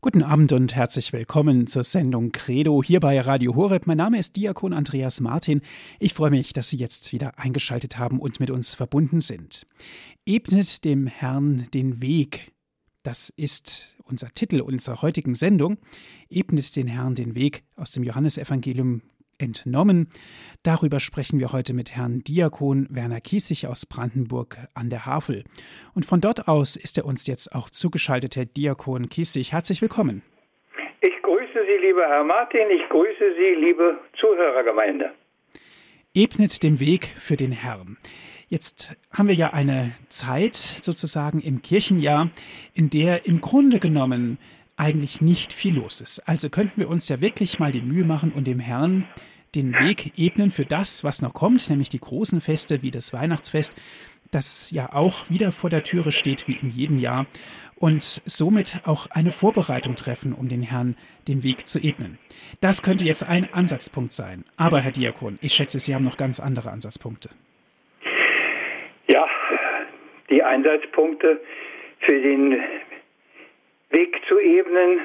[0.00, 3.88] Guten Abend und herzlich willkommen zur Sendung Credo hier bei Radio Horeb.
[3.88, 5.60] Mein Name ist Diakon Andreas Martin.
[5.98, 9.66] Ich freue mich, dass Sie jetzt wieder eingeschaltet haben und mit uns verbunden sind.
[10.24, 12.52] Ebnet dem Herrn den Weg.
[13.02, 15.78] Das ist unser Titel unserer heutigen Sendung.
[16.30, 19.02] Ebnet den Herrn den Weg aus dem Johannesevangelium
[19.38, 20.08] entnommen.
[20.62, 25.44] Darüber sprechen wir heute mit Herrn Diakon Werner Kiesig aus Brandenburg an der Havel.
[25.94, 29.52] Und von dort aus ist er uns jetzt auch zugeschaltet, Herr Diakon Kiesig.
[29.52, 30.22] Herzlich willkommen.
[31.00, 32.70] Ich grüße Sie, lieber Herr Martin.
[32.70, 35.12] Ich grüße Sie, liebe Zuhörergemeinde.
[36.14, 37.96] Ebnet den Weg für den Herrn.
[38.48, 42.30] Jetzt haben wir ja eine Zeit sozusagen im Kirchenjahr,
[42.72, 44.38] in der im Grunde genommen
[44.78, 46.20] eigentlich nicht viel los ist.
[46.26, 49.06] Also könnten wir uns ja wirklich mal die Mühe machen und dem Herrn
[49.54, 53.74] den Weg ebnen für das, was noch kommt, nämlich die großen Feste wie das Weihnachtsfest,
[54.30, 57.26] das ja auch wieder vor der Türe steht wie in jedem Jahr
[57.76, 60.96] und somit auch eine Vorbereitung treffen, um den Herrn
[61.28, 62.18] den Weg zu ebnen.
[62.60, 64.44] Das könnte jetzt ein Ansatzpunkt sein.
[64.56, 67.30] Aber Herr Diakon, ich schätze, Sie haben noch ganz andere Ansatzpunkte.
[69.06, 69.26] Ja,
[70.28, 71.40] die Ansatzpunkte
[72.00, 72.62] für den
[73.90, 75.00] Weg zu ebnen,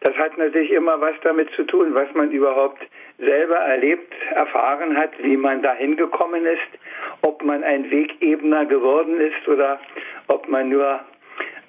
[0.00, 2.82] das hat natürlich immer was damit zu tun, was man überhaupt
[3.18, 6.80] selber erlebt, erfahren hat, wie man dahin gekommen ist,
[7.22, 9.80] ob man ein Wegebner geworden ist oder
[10.28, 11.00] ob man nur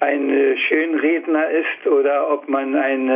[0.00, 3.08] ein Schönredner ist oder ob man ein,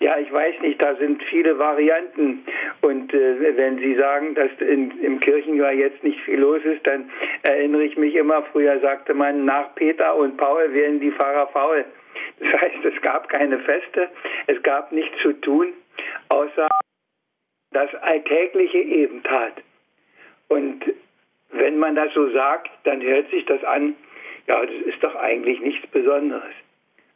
[0.00, 2.44] ja, ich weiß nicht, da sind viele Varianten.
[2.80, 7.10] Und äh, wenn Sie sagen, dass in, im Kirchenjahr jetzt nicht viel los ist, dann
[7.42, 11.84] erinnere ich mich immer, früher sagte man, nach Peter und Paul werden die Pfarrer faul.
[12.40, 14.08] Das heißt, es gab keine Feste,
[14.48, 15.72] es gab nichts zu tun,
[16.30, 16.68] außer
[17.72, 19.54] das alltägliche Ebentat.
[20.48, 20.82] Und
[21.50, 23.94] wenn man das so sagt, dann hört sich das an,
[24.46, 26.54] ja, das ist doch eigentlich nichts Besonderes.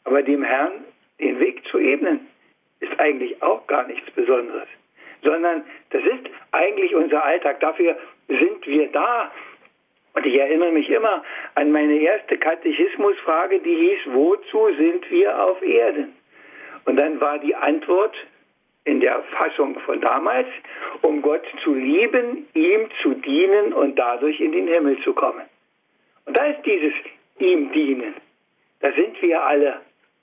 [0.05, 0.85] Aber dem Herrn
[1.21, 2.27] den Weg zu ebnen,
[2.81, 4.69] ist eigentlich auch gar nichts Besonderes,
[5.23, 7.61] sondern das ist eigentlich unser Alltag.
[7.61, 7.97] Dafür
[8.29, 9.31] sind wir da.
[10.13, 11.23] Und ich erinnere mich immer
[11.55, 16.15] an meine erste Katechismusfrage, die hieß, wozu sind wir auf Erden?
[16.85, 18.17] Und dann war die Antwort
[18.87, 20.47] in der Fassung von damals,
[21.03, 25.43] um Gott zu lieben, ihm zu dienen und dadurch in den Himmel zu kommen.
[26.25, 26.95] Und da ist dieses
[27.39, 28.15] ihm dienen.
[28.81, 29.81] Da sind wir alle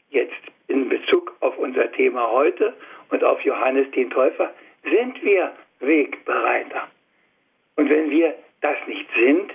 [0.10, 2.74] jetzt in Bezug auf unser Thema heute
[3.10, 4.54] und auf Johannes den Täufer,
[4.84, 6.88] sind wir Wegbereiter.
[7.76, 9.52] Und wenn wir das nicht sind,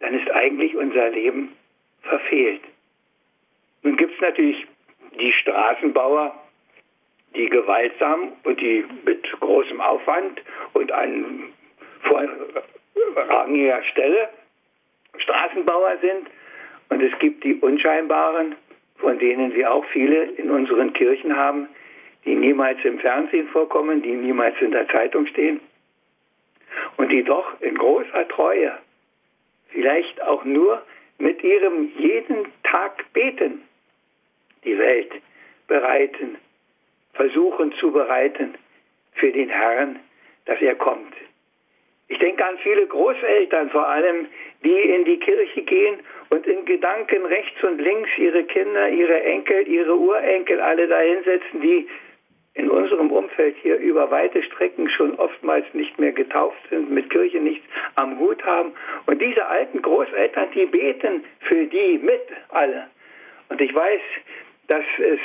[0.00, 1.54] dann ist eigentlich unser Leben
[2.02, 2.62] verfehlt.
[3.82, 4.66] Nun gibt es natürlich
[5.20, 6.34] die Straßenbauer,
[7.38, 10.42] die gewaltsam und die mit großem Aufwand
[10.74, 11.44] und an
[13.14, 14.28] vorrangiger Stelle
[15.16, 16.26] Straßenbauer sind.
[16.90, 18.56] Und es gibt die Unscheinbaren,
[18.96, 21.68] von denen wir auch viele in unseren Kirchen haben,
[22.24, 25.60] die niemals im Fernsehen vorkommen, die niemals in der Zeitung stehen
[26.96, 28.72] und die doch in großer Treue
[29.68, 30.82] vielleicht auch nur
[31.18, 33.62] mit ihrem jeden Tag beten,
[34.64, 35.12] die Welt
[35.66, 36.36] bereiten,
[37.18, 38.54] versuchen zu bereiten
[39.14, 39.98] für den Herrn,
[40.46, 41.12] dass er kommt.
[42.06, 44.26] Ich denke an viele Großeltern vor allem,
[44.64, 45.98] die in die Kirche gehen
[46.30, 51.86] und in Gedanken rechts und links ihre Kinder, ihre Enkel, ihre Urenkel alle dahinsetzen, die
[52.54, 57.38] in unserem Umfeld hier über weite Strecken schon oftmals nicht mehr getauft sind, mit Kirche
[57.38, 57.64] nichts
[57.96, 58.72] am Hut haben.
[59.06, 62.88] Und diese alten Großeltern, die beten für die mit alle.
[63.48, 64.00] Und ich weiß,
[64.68, 65.20] dass es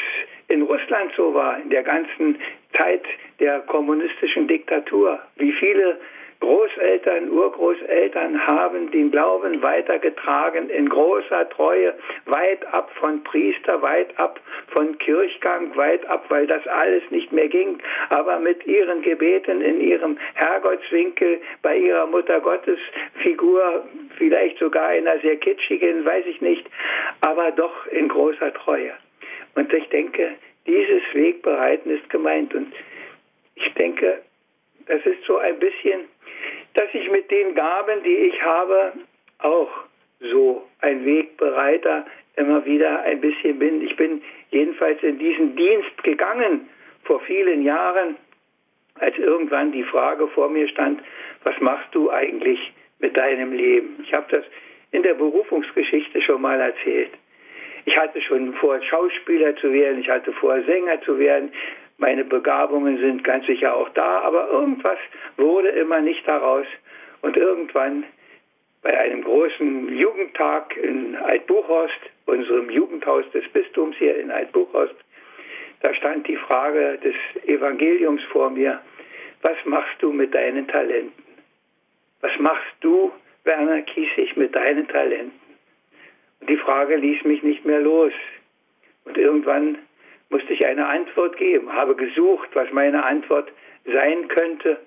[0.53, 2.38] in Russland so war, in der ganzen
[2.78, 3.03] Zeit
[3.40, 5.97] der kommunistischen Diktatur, wie viele
[6.40, 11.94] Großeltern, Urgroßeltern haben den Glauben weitergetragen in großer Treue,
[12.25, 17.47] weit ab von Priester, weit ab von Kirchgang, weit ab, weil das alles nicht mehr
[17.47, 22.80] ging, aber mit ihren Gebeten in ihrem Herrgottswinkel, bei ihrer Mutter Gottes
[23.22, 23.85] Figur,
[24.18, 26.70] vielleicht sogar einer sehr kitschigen, weiß ich nicht,
[27.22, 28.91] aber doch in großer Treue.
[29.56, 32.73] Und ich denke, dieses Wegbereiten ist gemeint und
[33.55, 34.22] ich denke,
[34.88, 36.05] das ist so ein bisschen
[36.73, 38.94] dass ich mit den Gaben, die ich habe,
[39.40, 39.70] auch
[40.20, 42.05] so ein Wegbereiter
[42.35, 43.85] immer wieder ein bisschen bin.
[43.85, 44.22] Ich bin
[44.52, 46.67] jedenfalls in diesen Dienst gegangen
[47.03, 48.16] vor vielen Jahren,
[48.96, 51.02] als irgendwann die Frage vor mir stand,
[51.44, 54.03] was machst du eigentlich mit deinem Leben?
[54.03, 54.46] Ich habe das
[54.91, 57.11] in der Berufungsgeschichte schon mal erzählt.
[57.85, 61.52] Ich hatte schon vor, Schauspieler zu werden, ich hatte vor, Sänger zu werden,
[61.97, 64.97] meine Begabungen sind ganz sicher auch da, aber irgendwas
[65.38, 66.66] wurde immer nicht daraus.
[67.22, 68.03] Und irgendwann
[68.82, 74.96] bei einem großen Jugendtag in Altbuchhorst, unserem Jugendhaus des Bistums hier in Altbuchhorst,
[75.82, 77.16] da stand die Frage des
[77.46, 78.82] Evangeliums vor mir,
[79.41, 81.24] was machst du mit deinen Talenten?
[82.22, 83.12] Was machst du,
[83.44, 85.42] Werner Kiesig, mit deinen Talenten?
[86.49, 88.13] Die Frage ließ mich nicht mehr los.
[89.05, 89.78] Und irgendwann
[90.29, 93.51] musste ich eine Antwort geben, habe gesucht, was meine Antwort
[93.85, 94.78] sein könnte.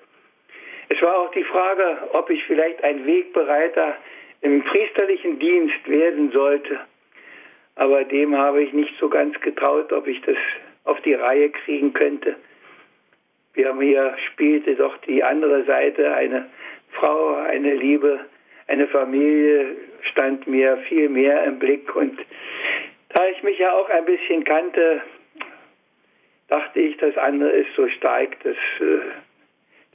[0.89, 3.97] Es war auch die Frage, ob ich vielleicht ein Wegbereiter
[4.41, 6.81] im priesterlichen Dienst werden sollte.
[7.75, 10.37] Aber dem habe ich nicht so ganz getraut, ob ich das
[10.85, 12.37] auf die Reihe kriegen könnte.
[13.55, 16.47] Wir haben hier spielte doch die andere Seite, eine
[16.93, 18.21] Frau, eine Liebe,
[18.67, 19.77] eine Familie
[20.11, 21.95] stand mir viel mehr im Blick.
[21.95, 22.19] Und
[23.11, 25.03] da ich mich ja auch ein bisschen kannte,
[26.49, 29.01] dachte ich, das andere ist so stark, das, äh,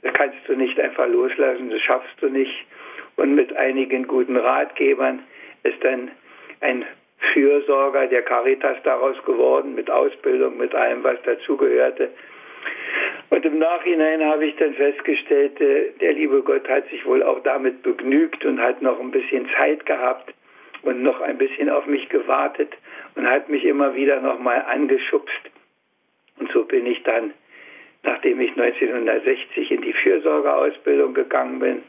[0.02, 2.66] das kannst du nicht einfach loslassen, das schaffst du nicht.
[3.16, 5.22] Und mit einigen guten Ratgebern
[5.62, 6.10] ist dann
[6.60, 6.84] ein
[7.32, 12.10] Fürsorger der Caritas daraus geworden, mit Ausbildung, mit allem, was dazugehörte.
[13.32, 17.42] Und im Nachhinein habe ich dann festgestellt, äh, der liebe Gott hat sich wohl auch
[17.42, 20.34] damit begnügt und hat noch ein bisschen Zeit gehabt
[20.82, 22.74] und noch ein bisschen auf mich gewartet
[23.14, 25.40] und hat mich immer wieder nochmal angeschubst.
[26.40, 27.32] Und so bin ich dann,
[28.02, 31.82] nachdem ich 1960 in die Fürsorgeausbildung gegangen bin,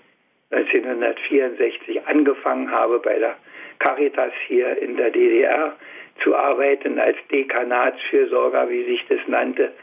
[0.52, 3.36] 1964 angefangen habe bei der
[3.80, 5.76] Caritas hier in der DDR
[6.24, 9.74] zu arbeiten als Dekanatsfürsorger, wie sich das nannte,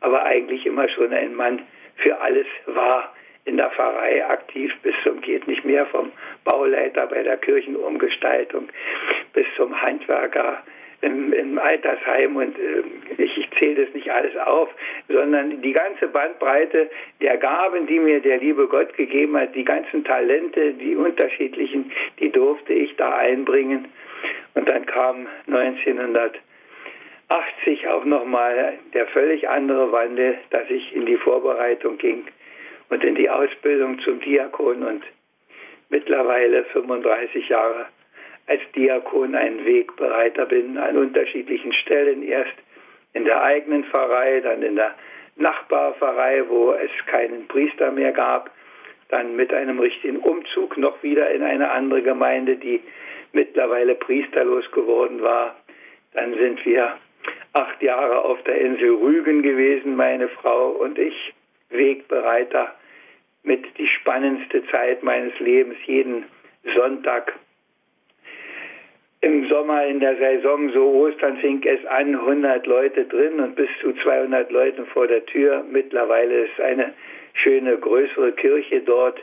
[0.00, 1.62] aber eigentlich immer schon ein Mann
[1.96, 3.12] für alles war
[3.44, 6.10] in der Pfarrei aktiv bis zum geht nicht mehr vom
[6.44, 8.68] Bauleiter bei der Kirchenumgestaltung
[9.32, 10.62] bis zum Handwerker
[11.04, 14.70] im, im Altersheim und äh, ich, ich zähle das nicht alles auf,
[15.08, 20.04] sondern die ganze Bandbreite der Gaben, die mir der liebe Gott gegeben hat, die ganzen
[20.04, 23.86] Talente, die unterschiedlichen, die durfte ich da einbringen.
[24.54, 25.26] Und dann kam
[27.28, 32.24] 1980 auch nochmal der völlig andere Wandel, dass ich in die Vorbereitung ging
[32.90, 35.02] und in die Ausbildung zum Diakon und
[35.88, 37.86] mittlerweile 35 Jahre
[38.46, 42.22] als Diakon ein Wegbereiter bin an unterschiedlichen Stellen.
[42.22, 42.54] Erst
[43.14, 44.94] in der eigenen Pfarrei, dann in der
[45.36, 48.50] Nachbarpfarrei, wo es keinen Priester mehr gab,
[49.08, 52.80] dann mit einem richtigen Umzug noch wieder in eine andere Gemeinde, die
[53.32, 55.56] mittlerweile priesterlos geworden war.
[56.12, 56.96] Dann sind wir
[57.54, 61.32] acht Jahre auf der Insel Rügen gewesen, meine Frau und ich,
[61.70, 62.74] Wegbereiter
[63.42, 66.24] mit die spannendste Zeit meines Lebens, jeden
[66.76, 67.32] Sonntag
[69.20, 73.68] im Sommer in der Saison, so Ostern fing es an, 100 Leute drin und bis
[73.80, 75.64] zu 200 Leuten vor der Tür.
[75.70, 76.92] Mittlerweile ist eine
[77.32, 79.18] schöne größere Kirche dort,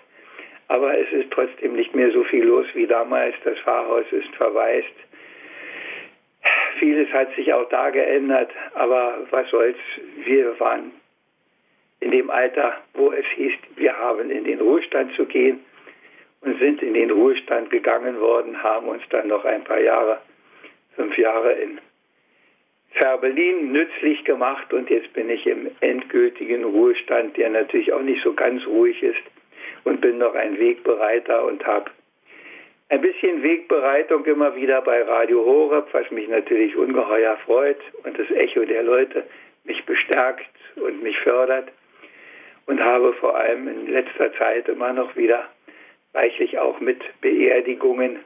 [0.70, 3.36] aber es ist trotzdem nicht mehr so viel los wie damals.
[3.44, 4.88] Das Pfarrhaus ist verwaist.
[6.82, 9.78] Vieles hat sich auch da geändert, aber was soll's,
[10.26, 10.92] wir waren
[12.00, 15.60] in dem Alter, wo es hieß, wir haben in den Ruhestand zu gehen
[16.42, 20.22] und sind in den Ruhestand gegangen worden, haben uns dann noch ein paar Jahre,
[20.96, 21.80] fünf Jahre in
[22.94, 28.34] Färbelin nützlich gemacht und jetzt bin ich im endgültigen Ruhestand, der natürlich auch nicht so
[28.34, 29.22] ganz ruhig ist
[29.84, 31.92] und bin noch ein Wegbereiter und habe
[32.92, 38.30] ein bisschen Wegbereitung immer wieder bei Radio Horeb, was mich natürlich ungeheuer freut und das
[38.32, 39.24] Echo der Leute
[39.64, 40.46] mich bestärkt
[40.76, 41.70] und mich fördert
[42.66, 45.48] und habe vor allem in letzter Zeit immer noch wieder
[46.14, 48.20] reichlich auch mit Beerdigungen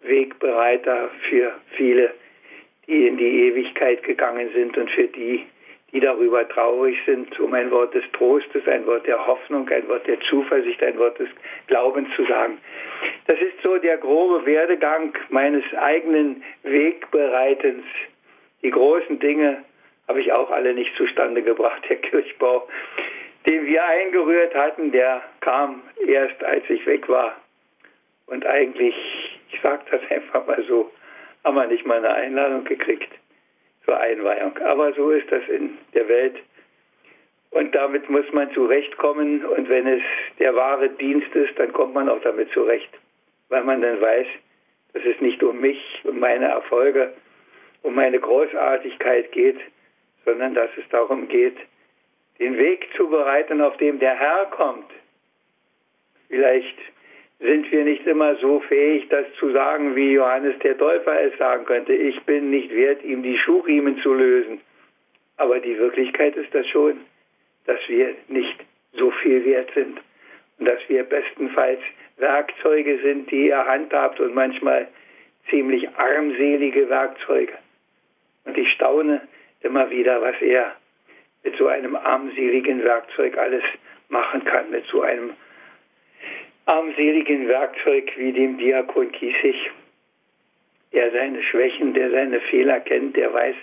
[0.00, 2.12] Wegbereiter für viele,
[2.88, 5.46] die in die Ewigkeit gegangen sind und für die,
[5.92, 10.08] die darüber traurig sind, um ein Wort des Trostes, ein Wort der Hoffnung, ein Wort
[10.08, 11.28] der Zuversicht, ein Wort des
[11.68, 12.58] Glaubens zu sagen.
[13.30, 17.84] Das ist so der grobe Werdegang meines eigenen Wegbereitens.
[18.60, 19.62] Die großen Dinge
[20.08, 21.80] habe ich auch alle nicht zustande gebracht.
[21.88, 22.66] Der Kirchbau
[23.46, 27.36] den wir eingerührt hatten, der kam erst, als ich weg war.
[28.26, 28.94] Und eigentlich,
[29.50, 30.90] ich sage das einfach mal so,
[31.44, 33.12] haben wir nicht mal eine Einladung gekriegt
[33.86, 34.58] zur Einweihung.
[34.58, 36.36] Aber so ist das in der Welt.
[37.50, 39.44] Und damit muss man zurechtkommen.
[39.44, 40.02] Und wenn es
[40.40, 42.90] der wahre Dienst ist, dann kommt man auch damit zurecht.
[43.50, 44.26] Weil man dann weiß,
[44.94, 47.12] dass es nicht um mich, um meine Erfolge,
[47.82, 49.58] um meine Großartigkeit geht,
[50.24, 51.56] sondern dass es darum geht,
[52.38, 54.90] den Weg zu bereiten, auf dem der Herr kommt.
[56.28, 56.78] Vielleicht
[57.40, 61.64] sind wir nicht immer so fähig, das zu sagen, wie Johannes der Täufer es sagen
[61.64, 61.92] könnte.
[61.92, 64.60] Ich bin nicht wert, ihm die Schuhriemen zu lösen.
[65.38, 67.00] Aber die Wirklichkeit ist das schon,
[67.64, 68.58] dass wir nicht
[68.92, 69.98] so viel wert sind
[70.58, 71.80] und dass wir bestenfalls
[72.20, 74.88] Werkzeuge sind, die er handhabt und manchmal
[75.48, 77.54] ziemlich armselige Werkzeuge.
[78.44, 79.20] Und ich staune
[79.62, 80.74] immer wieder, was er
[81.42, 83.62] mit so einem armseligen Werkzeug alles
[84.08, 85.32] machen kann, mit so einem
[86.66, 89.70] armseligen Werkzeug wie dem Diakon Kiesig,
[90.92, 93.56] der seine Schwächen, der seine Fehler kennt, der weiß,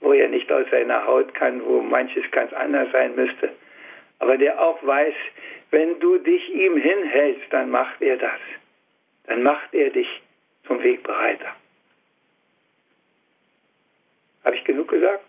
[0.00, 3.50] wo er nicht aus seiner Haut kann, wo manches ganz anders sein müsste,
[4.18, 5.14] aber der auch weiß,
[5.74, 8.40] wenn du dich ihm hinhältst, dann macht er das.
[9.26, 10.06] Dann macht er dich
[10.68, 11.48] zum Wegbereiter.
[14.44, 15.24] Habe ich genug gesagt?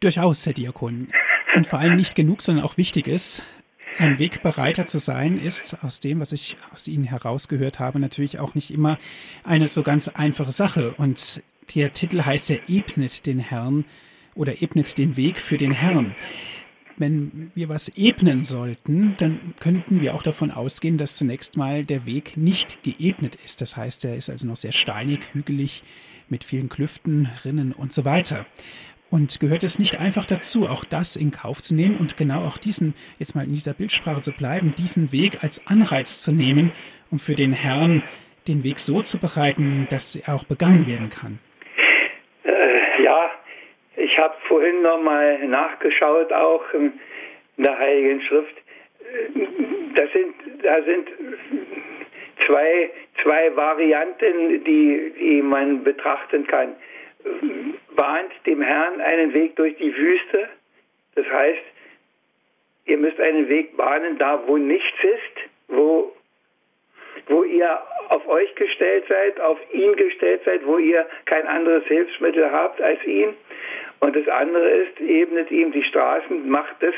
[0.00, 1.08] Durchaus, Herr Diakon.
[1.54, 3.42] Und vor allem nicht genug, sondern auch wichtig ist,
[3.98, 8.54] ein Wegbereiter zu sein, ist aus dem, was ich aus Ihnen herausgehört habe, natürlich auch
[8.54, 8.96] nicht immer
[9.44, 10.94] eine so ganz einfache Sache.
[10.96, 11.42] Und
[11.74, 13.84] der Titel heißt ja Ebnet den Herrn
[14.34, 16.14] oder Ebnet den Weg für den Herrn.
[16.98, 22.06] Wenn wir was ebnen sollten, dann könnten wir auch davon ausgehen, dass zunächst mal der
[22.06, 23.60] Weg nicht geebnet ist.
[23.60, 25.84] Das heißt, er ist also noch sehr steinig, hügelig,
[26.28, 28.46] mit vielen Klüften, Rinnen und so weiter.
[29.10, 32.58] Und gehört es nicht einfach dazu, auch das in Kauf zu nehmen und genau auch
[32.58, 36.72] diesen, jetzt mal in dieser Bildsprache zu bleiben, diesen Weg als Anreiz zu nehmen,
[37.10, 38.02] um für den Herrn
[38.48, 41.38] den Weg so zu bereiten, dass er auch begangen werden kann?
[43.98, 46.92] Ich habe vorhin nochmal nachgeschaut, auch in
[47.56, 48.54] der Heiligen Schrift.
[49.94, 51.08] Das sind, da sind
[52.46, 52.90] zwei,
[53.22, 56.74] zwei Varianten, die, die man betrachten kann
[57.96, 60.48] bahnt dem Herrn einen Weg durch die Wüste.
[61.14, 61.62] Das heißt,
[62.86, 66.12] ihr müsst einen Weg bahnen, da wo nichts ist, wo,
[67.26, 72.50] wo ihr auf euch gestellt seid, auf ihn gestellt seid, wo ihr kein anderes Hilfsmittel
[72.50, 73.34] habt als ihn.
[74.00, 76.94] Und das andere ist, ebnet ihm die Straßen, macht das,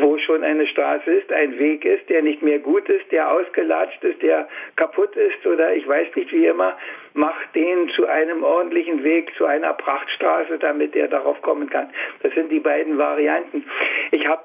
[0.00, 4.02] wo schon eine Straße ist, ein Weg ist, der nicht mehr gut ist, der ausgelatscht
[4.02, 6.76] ist, der kaputt ist oder ich weiß nicht wie immer,
[7.12, 11.90] macht den zu einem ordentlichen Weg, zu einer Prachtstraße, damit er darauf kommen kann.
[12.22, 13.64] Das sind die beiden Varianten.
[14.12, 14.44] Ich habe,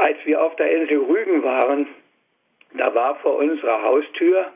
[0.00, 1.86] als wir auf der Insel Rügen waren,
[2.74, 4.46] da war vor unserer Haustür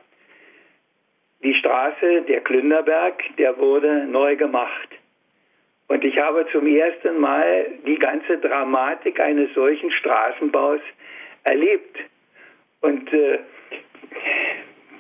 [1.43, 4.89] die Straße, der Klünderberg, der wurde neu gemacht.
[5.89, 10.81] Und ich habe zum ersten Mal die ganze Dramatik eines solchen Straßenbaus
[11.45, 11.99] erlebt.
[12.81, 13.39] Und äh,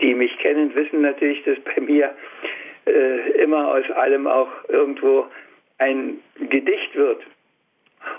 [0.00, 2.14] die mich kennen, wissen natürlich, dass bei mir
[2.86, 5.26] äh, immer aus allem auch irgendwo
[5.78, 7.22] ein Gedicht wird.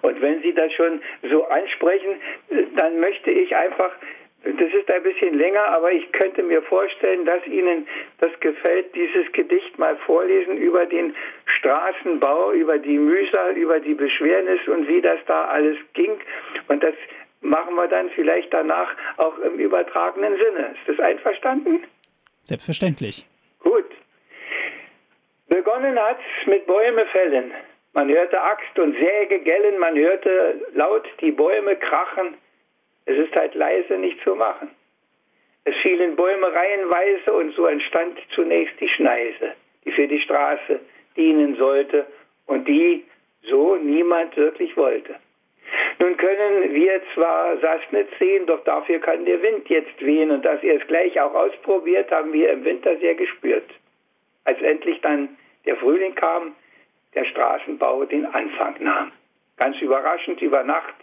[0.02, 2.16] Und wenn Sie das schon so ansprechen,
[2.76, 3.92] dann möchte ich einfach
[4.46, 7.88] das ist ein bisschen länger, aber ich könnte mir vorstellen, dass Ihnen
[8.20, 11.16] das gefällt, dieses Gedicht mal vorlesen über den
[11.58, 16.20] Straßenbau, über die Mühsal, über die Beschwernis und wie das da alles ging.
[16.68, 16.94] Und das
[17.42, 20.76] machen wir dann vielleicht danach auch im übertragenen Sinne.
[20.80, 21.84] Ist das einverstanden?
[22.44, 23.26] Selbstverständlich.
[23.60, 23.90] Gut.
[25.48, 27.52] Begonnen hat es mit Bäume fällen.
[27.94, 32.36] Man hörte Axt und Säge gellen, man hörte laut die Bäume krachen.
[33.06, 34.70] Es ist halt leise nicht zu machen.
[35.64, 40.80] Es fielen Bäume reihenweise und so entstand zunächst die Schneise, die für die Straße
[41.16, 42.06] dienen sollte
[42.46, 43.04] und die
[43.44, 45.16] so niemand wirklich wollte.
[46.00, 50.62] Nun können wir zwar Sassnitz sehen, doch dafür kann der Wind jetzt wehen und dass
[50.62, 53.70] er es gleich auch ausprobiert, haben wir im Winter sehr gespürt.
[54.44, 56.56] Als endlich dann der Frühling kam,
[57.16, 59.12] der Straßenbau den Anfang nahm.
[59.58, 60.94] Ganz überraschend über Nacht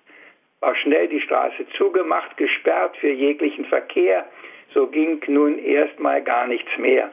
[0.62, 4.24] war schnell die Straße zugemacht, gesperrt für jeglichen Verkehr.
[4.72, 7.10] So ging nun erstmal gar nichts mehr.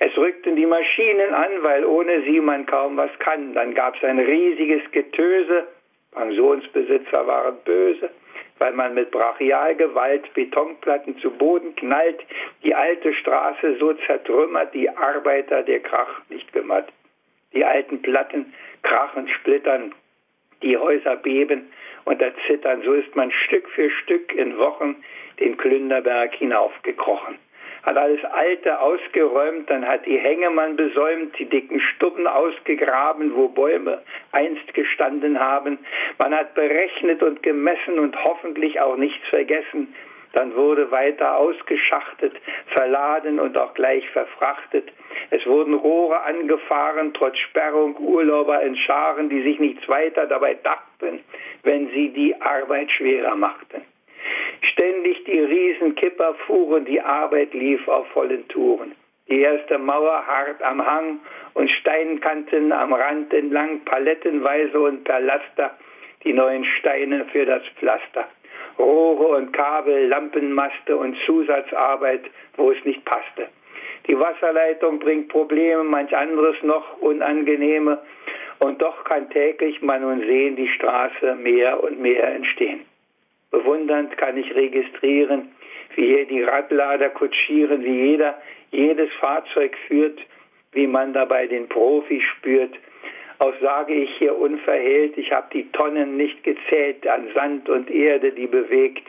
[0.00, 3.54] Es rückten die Maschinen an, weil ohne sie man kaum was kann.
[3.54, 5.66] Dann gab es ein riesiges Getöse.
[6.12, 8.10] Pensionsbesitzer waren böse,
[8.58, 12.20] weil man mit Brachialgewalt Betonplatten zu Boden knallt,
[12.62, 16.92] die alte Straße so zertrümmert, die Arbeiter der Krach nicht gemacht.
[17.54, 19.94] Die alten Platten krachen, splittern,
[20.62, 21.72] die Häuser beben
[22.04, 22.82] und erzittern.
[22.84, 24.96] So ist man Stück für Stück in Wochen
[25.40, 27.38] den Klünderberg hinaufgekrochen.
[27.82, 34.02] Hat alles Alte ausgeräumt, dann hat die Hängemann besäumt, die dicken Stubben ausgegraben, wo Bäume
[34.32, 35.78] einst gestanden haben.
[36.18, 39.94] Man hat berechnet und gemessen und hoffentlich auch nichts vergessen.
[40.34, 42.34] Dann wurde weiter ausgeschachtet,
[42.66, 44.92] verladen und auch gleich verfrachtet.
[45.30, 51.20] Es wurden Rohre angefahren, trotz Sperrung Urlauber in Scharen, die sich nichts weiter dabei dachten,
[51.62, 53.82] wenn sie die Arbeit schwerer machten.
[54.62, 58.92] Ständig die Riesenkipper fuhren, die Arbeit lief auf vollen Touren.
[59.28, 61.20] Die erste Mauer hart am Hang
[61.54, 65.78] und Steinkanten am Rand entlang, palettenweise und per Laster,
[66.24, 68.26] die neuen Steine für das Pflaster.
[68.78, 72.22] Rohre und Kabel, Lampenmaste und Zusatzarbeit,
[72.56, 73.48] wo es nicht passte.
[74.06, 77.98] Die Wasserleitung bringt Probleme, manch anderes noch unangenehme.
[78.58, 82.84] Und doch kann täglich man nun sehen, die Straße mehr und mehr entstehen.
[83.50, 85.50] Bewundernd kann ich registrieren,
[85.94, 88.36] wie hier die Radlader kutschieren, wie jeder
[88.70, 90.18] jedes Fahrzeug führt,
[90.72, 92.74] wie man dabei den Profi spürt.
[93.38, 98.32] Auch sage ich hier unverhehlt, ich habe die Tonnen nicht gezählt an Sand und Erde,
[98.32, 99.06] die bewegt,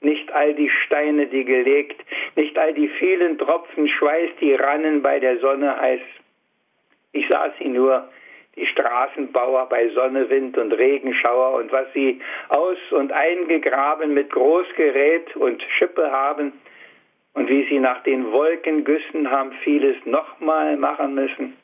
[0.00, 2.00] nicht all die Steine, die gelegt,
[2.36, 6.00] nicht all die vielen Tropfen Schweiß, die rannen bei der Sonne heiß.
[7.12, 8.08] Ich sah sie nur,
[8.56, 15.34] die Straßenbauer bei Sonne, Wind und Regenschauer und was sie aus und eingegraben mit Großgerät
[15.36, 16.52] und Schippe haben
[17.32, 21.56] und wie sie nach den Wolkengüssen haben vieles nochmal machen müssen.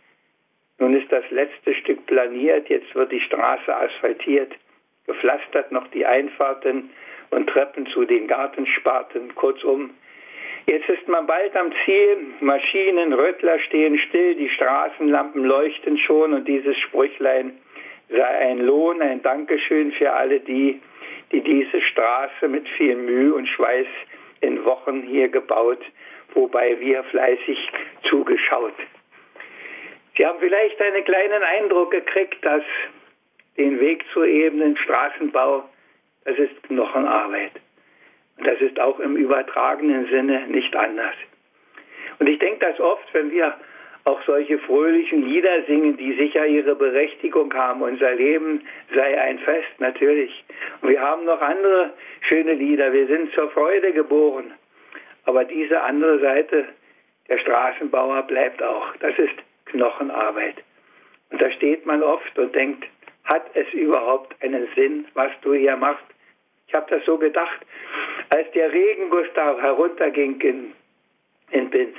[0.80, 4.52] Nun ist das letzte Stück planiert, jetzt wird die Straße asphaltiert,
[5.06, 6.90] gepflastert noch die Einfahrten
[7.30, 9.90] und Treppen zu den Gartensparten, kurzum,
[10.66, 16.46] Jetzt ist man bald am Ziel, Maschinen, Röttler stehen still, die Straßenlampen leuchten schon und
[16.46, 17.58] dieses Sprüchlein
[18.08, 20.80] sei ein Lohn, ein Dankeschön für alle die,
[21.32, 23.86] die diese Straße mit viel Mühe und Schweiß
[24.42, 25.80] in Wochen hier gebaut,
[26.34, 27.58] wobei wir fleißig
[28.08, 28.74] zugeschaut.
[30.16, 32.62] Sie haben vielleicht einen kleinen Eindruck gekriegt, dass
[33.56, 35.64] den Weg zur ebenen Straßenbau,
[36.24, 37.52] das ist Knochenarbeit.
[38.38, 41.14] Und das ist auch im übertragenen Sinne nicht anders.
[42.18, 43.54] Und ich denke das oft, wenn wir
[44.04, 47.82] auch solche fröhlichen Lieder singen, die sicher ihre Berechtigung haben.
[47.82, 48.62] Unser Leben
[48.94, 50.44] sei ein Fest, natürlich.
[50.80, 51.92] Und wir haben noch andere
[52.28, 52.92] schöne Lieder.
[52.92, 54.52] Wir sind zur Freude geboren.
[55.26, 56.66] Aber diese andere Seite,
[57.28, 58.96] der Straßenbauer bleibt auch.
[59.00, 59.36] Das ist
[59.66, 60.56] Knochenarbeit.
[61.30, 62.86] Und da steht man oft und denkt,
[63.24, 66.04] hat es überhaupt einen Sinn, was du hier machst?
[66.66, 67.60] Ich habe das so gedacht,
[68.30, 70.72] als der Regenguss da herunterging in,
[71.50, 71.96] in Binz.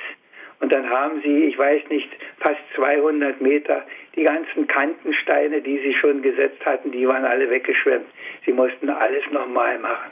[0.62, 3.84] Und dann haben sie, ich weiß nicht, fast 200 Meter,
[4.16, 8.06] die ganzen Kantensteine, die sie schon gesetzt hatten, die waren alle weggeschwemmt.
[8.46, 10.12] Sie mussten alles nochmal machen.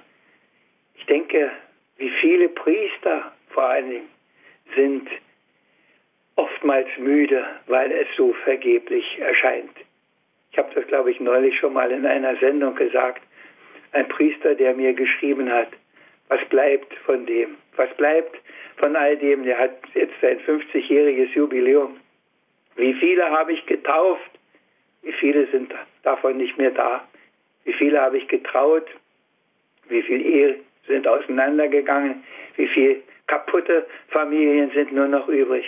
[0.96, 1.52] Ich denke,
[1.98, 4.10] wie viele Priester vor allen Dingen
[4.76, 5.08] sind
[6.40, 9.76] oftmals müde, weil es so vergeblich erscheint.
[10.52, 13.22] Ich habe das, glaube ich, neulich schon mal in einer Sendung gesagt
[13.92, 15.70] ein Priester, der mir geschrieben hat,
[16.30, 17.58] was bleibt von dem?
[17.76, 18.38] Was bleibt
[18.78, 19.44] von all dem?
[19.44, 21.98] Der hat jetzt sein 50-jähriges Jubiläum.
[22.76, 24.32] Wie viele habe ich getauft?
[25.02, 25.74] Wie viele sind
[26.04, 27.06] davon nicht mehr da?
[27.66, 28.88] Wie viele habe ich getraut?
[29.90, 30.56] Wie viele Ehen
[30.88, 32.24] sind auseinandergegangen?
[32.56, 35.66] Wie viele kaputte Familien sind nur noch übrig?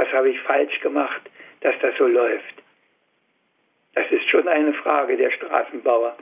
[0.00, 1.20] Was habe ich falsch gemacht,
[1.60, 2.54] dass das so läuft?
[3.94, 6.16] Das ist schon eine Frage der Straßenbauer.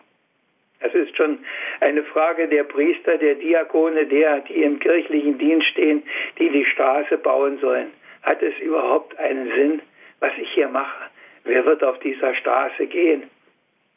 [0.80, 1.38] Es ist schon
[1.78, 6.02] eine Frage der Priester, der Diakone, der, die im kirchlichen Dienst stehen,
[6.40, 7.92] die die Straße bauen sollen.
[8.22, 9.82] Hat es überhaupt einen Sinn,
[10.18, 11.08] was ich hier mache?
[11.44, 13.30] Wer wird auf dieser Straße gehen?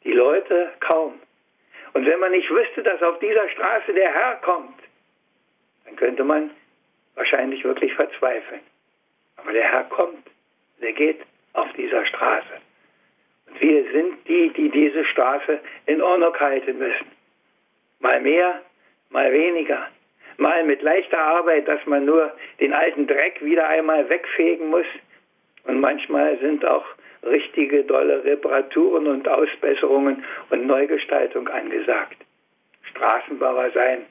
[0.04, 1.14] Die Leute kaum.
[1.92, 4.78] Und wenn man nicht wüsste, dass auf dieser Straße der Herr kommt,
[5.86, 6.50] dann könnte man
[7.16, 8.60] wahrscheinlich wirklich verzweifeln.
[9.36, 10.26] Aber der Herr kommt,
[10.80, 11.20] der geht
[11.52, 12.60] auf dieser Straße.
[13.58, 17.06] Wir sind die, die diese Straße in Ordnung halten müssen.
[18.00, 18.62] Mal mehr,
[19.10, 19.88] mal weniger.
[20.38, 24.86] Mal mit leichter Arbeit, dass man nur den alten Dreck wieder einmal wegfegen muss.
[25.64, 26.84] Und manchmal sind auch
[27.22, 32.16] richtige dolle Reparaturen und Ausbesserungen und Neugestaltung angesagt.
[32.90, 34.06] Straßenbauer sein,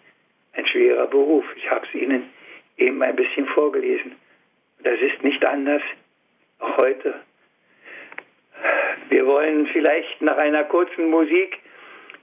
[0.53, 1.45] ein schwerer Beruf.
[1.57, 2.29] Ich habe es Ihnen
[2.77, 4.15] eben ein bisschen vorgelesen.
[4.83, 5.81] Das ist nicht anders,
[6.77, 7.15] heute
[9.11, 11.59] wir wollen vielleicht nach einer kurzen Musik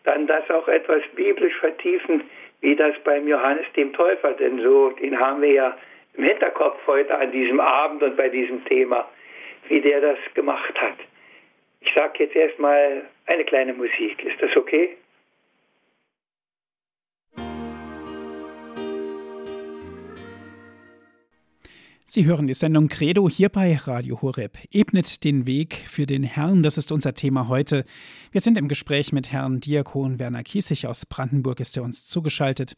[0.05, 2.23] dann das auch etwas biblisch vertiefen,
[2.62, 5.77] wie das beim Johannes dem Täufer, denn so, den haben wir ja
[6.14, 9.07] im Hinterkopf heute an diesem Abend und bei diesem Thema,
[9.68, 10.97] wie der das gemacht hat.
[11.83, 14.25] Ich sage jetzt erstmal eine kleine Musik.
[14.25, 14.97] Ist das okay?
[22.11, 24.57] Sie hören die Sendung Credo hier bei Radio Horeb.
[24.73, 27.85] Ebnet den Weg für den Herrn, das ist unser Thema heute.
[28.33, 32.77] Wir sind im Gespräch mit Herrn Diakon Werner Kiesig aus Brandenburg, ist er uns zugeschaltet.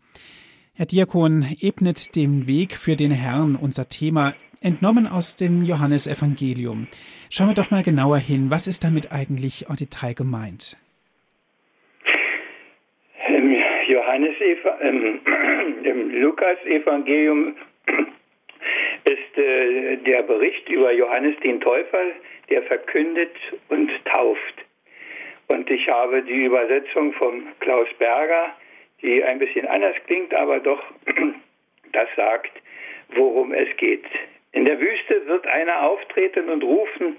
[0.75, 6.89] Herr Diakon, ebnet den Weg für den Herrn, unser Thema, entnommen aus dem Johannesevangelium.
[7.31, 10.77] Schauen wir doch mal genauer hin, was ist damit eigentlich im Detail gemeint?
[13.29, 13.55] Im
[13.87, 14.35] Johannes,
[14.83, 17.55] im, Lukas-Evangelium
[19.05, 22.05] ist äh, der Bericht über Johannes den Täufer,
[22.49, 23.35] der verkündet
[23.69, 24.55] und tauft.
[25.49, 28.55] Und ich habe die Übersetzung von Klaus Berger,
[29.03, 30.83] die ein bisschen anders klingt, aber doch
[31.93, 32.53] das sagt,
[33.15, 34.05] worum es geht.
[34.53, 37.17] In der Wüste wird einer auftreten und rufen,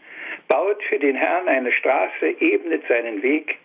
[0.47, 3.57] baut für den Herrn eine Straße, ebnet seinen Weg,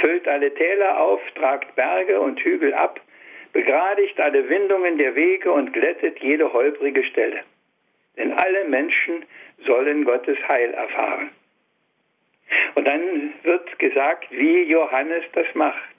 [0.00, 3.00] füllt alle Täler auf, tragt Berge und Hügel ab,
[3.52, 7.40] begradigt alle Windungen der Wege und glättet jede holprige Stelle.
[8.16, 9.24] Denn alle Menschen
[9.66, 11.30] sollen Gottes Heil erfahren.
[12.74, 15.96] Und dann wird gesagt, wie Johannes das macht.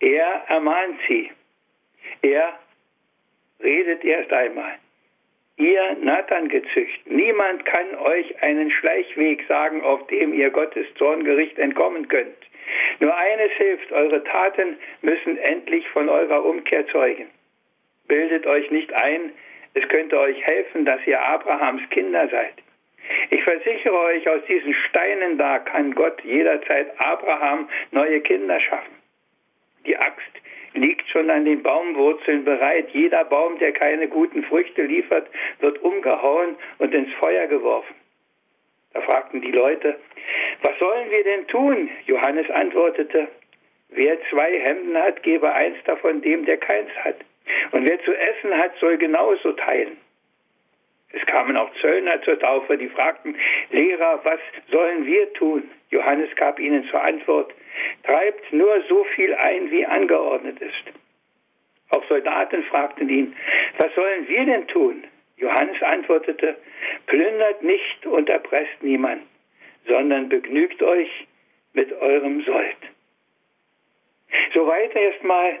[0.00, 1.30] Er ermahnt sie.
[2.22, 2.58] Er
[3.62, 4.78] redet erst einmal.
[5.56, 12.36] Ihr Nathan-Gezücht, niemand kann euch einen Schleichweg sagen, auf dem ihr Gottes Zorngericht entkommen könnt.
[13.00, 17.26] Nur eines hilft, eure Taten müssen endlich von eurer Umkehr zeugen.
[18.08, 19.32] Bildet euch nicht ein,
[19.74, 22.54] es könnte euch helfen, dass ihr Abrahams Kinder seid.
[23.30, 28.94] Ich versichere euch, aus diesen Steinen da kann Gott jederzeit Abraham neue Kinder schaffen.
[29.86, 30.30] Die Axt
[30.74, 32.90] liegt schon an den Baumwurzeln bereit.
[32.92, 35.28] Jeder Baum, der keine guten Früchte liefert,
[35.60, 37.94] wird umgehauen und ins Feuer geworfen.
[38.92, 39.98] Da fragten die Leute,
[40.62, 41.90] was sollen wir denn tun?
[42.06, 43.28] Johannes antwortete,
[43.88, 47.16] wer zwei Hemden hat, gebe eins davon dem, der keins hat.
[47.72, 49.96] Und wer zu essen hat, soll genauso teilen.
[51.12, 53.36] Es kamen auch Zöllner zur Taufe, die fragten,
[53.70, 54.38] Lehrer, was
[54.70, 55.68] sollen wir tun?
[55.90, 57.52] Johannes gab ihnen zur Antwort,
[58.04, 60.96] treibt nur so viel ein, wie angeordnet ist.
[61.90, 63.34] Auch Soldaten fragten ihn,
[63.78, 65.04] was sollen wir denn tun?
[65.38, 66.56] Johannes antwortete,
[67.06, 69.22] plündert nicht und erpresst niemand,
[69.86, 71.26] sondern begnügt euch
[71.72, 72.76] mit eurem Sold.
[74.54, 75.58] Soweit erstmal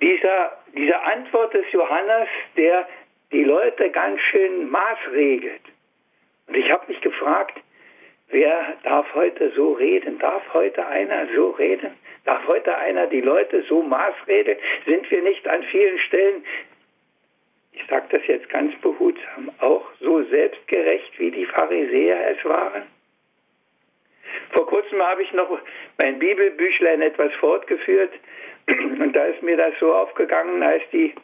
[0.00, 2.88] dieser, diese Antwort des Johannes, der
[3.32, 5.62] die Leute ganz schön maßregelt.
[6.46, 7.58] Und ich habe mich gefragt,
[8.28, 10.18] wer darf heute so reden?
[10.18, 11.92] Darf heute einer so reden?
[12.24, 14.58] Darf heute einer die Leute so maßregeln?
[14.86, 16.44] Sind wir nicht an vielen Stellen
[17.72, 22.82] ich sage das jetzt ganz behutsam, auch so selbstgerecht, wie die Pharisäer es waren?
[24.52, 25.58] Vor kurzem habe ich noch
[25.98, 28.12] mein Bibelbüchlein etwas fortgeführt
[29.00, 31.14] und da ist mir das so aufgegangen, als die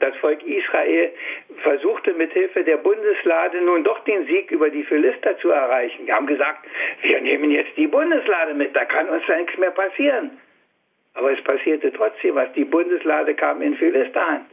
[0.00, 1.12] das Volk Israel
[1.62, 6.06] versuchte mit Hilfe der Bundeslade nun doch den Sieg über die Philister zu erreichen.
[6.06, 6.66] Die haben gesagt,
[7.02, 10.38] wir nehmen jetzt die Bundeslade mit, da kann uns nichts mehr passieren.
[11.14, 12.52] Aber es passierte trotzdem was.
[12.54, 14.46] Die Bundeslade kam in Philisterhand.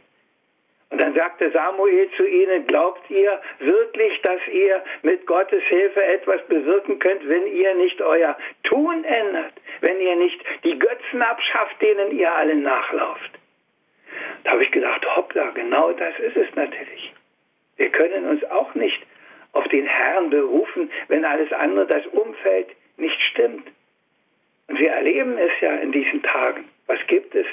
[0.90, 6.40] Und dann sagte Samuel zu ihnen, glaubt ihr wirklich, dass ihr mit Gottes Hilfe etwas
[6.46, 12.16] bewirken könnt, wenn ihr nicht euer Tun ändert, wenn ihr nicht die Götzen abschafft, denen
[12.16, 13.30] ihr alle nachlauft?
[14.44, 17.12] Da habe ich gedacht, hoppla, genau das ist es natürlich.
[17.76, 19.02] Wir können uns auch nicht
[19.52, 23.66] auf den Herrn berufen, wenn alles andere, das Umfeld nicht stimmt.
[24.68, 26.68] Und wir erleben es ja in diesen Tagen.
[26.86, 27.46] Was gibt es?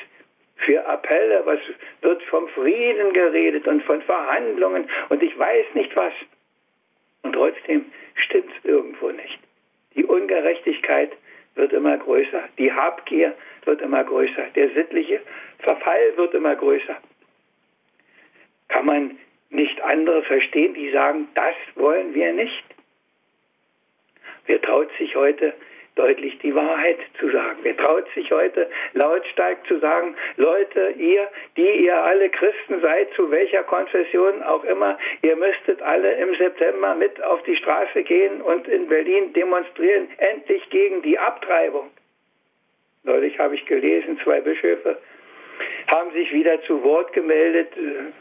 [0.61, 1.59] Für Appelle, was
[2.01, 6.13] wird vom Frieden geredet und von Verhandlungen und ich weiß nicht was.
[7.23, 9.39] Und trotzdem stimmt es irgendwo nicht.
[9.95, 11.11] Die Ungerechtigkeit
[11.55, 15.21] wird immer größer, die Habgier wird immer größer, der sittliche
[15.59, 16.97] Verfall wird immer größer.
[18.69, 19.17] Kann man
[19.49, 22.63] nicht andere verstehen, die sagen, das wollen wir nicht?
[24.45, 25.53] Wer traut sich heute
[26.01, 27.59] deutlich die Wahrheit zu sagen.
[27.61, 33.29] Wer traut sich heute lautstark zu sagen, Leute, ihr, die ihr alle Christen seid, zu
[33.29, 38.67] welcher Konfession auch immer, ihr müsstet alle im September mit auf die Straße gehen und
[38.67, 41.91] in Berlin demonstrieren, endlich gegen die Abtreibung.
[43.03, 44.97] Neulich habe ich gelesen, zwei Bischöfe
[45.87, 48.11] haben sich wieder zu Wort gemeldet äh,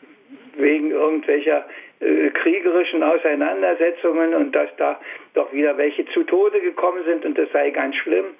[0.56, 1.66] wegen irgendwelcher
[2.00, 5.00] äh, kriegerischen Auseinandersetzungen und dass da
[5.34, 8.34] doch wieder welche zu Tode gekommen sind und das sei ganz schlimm.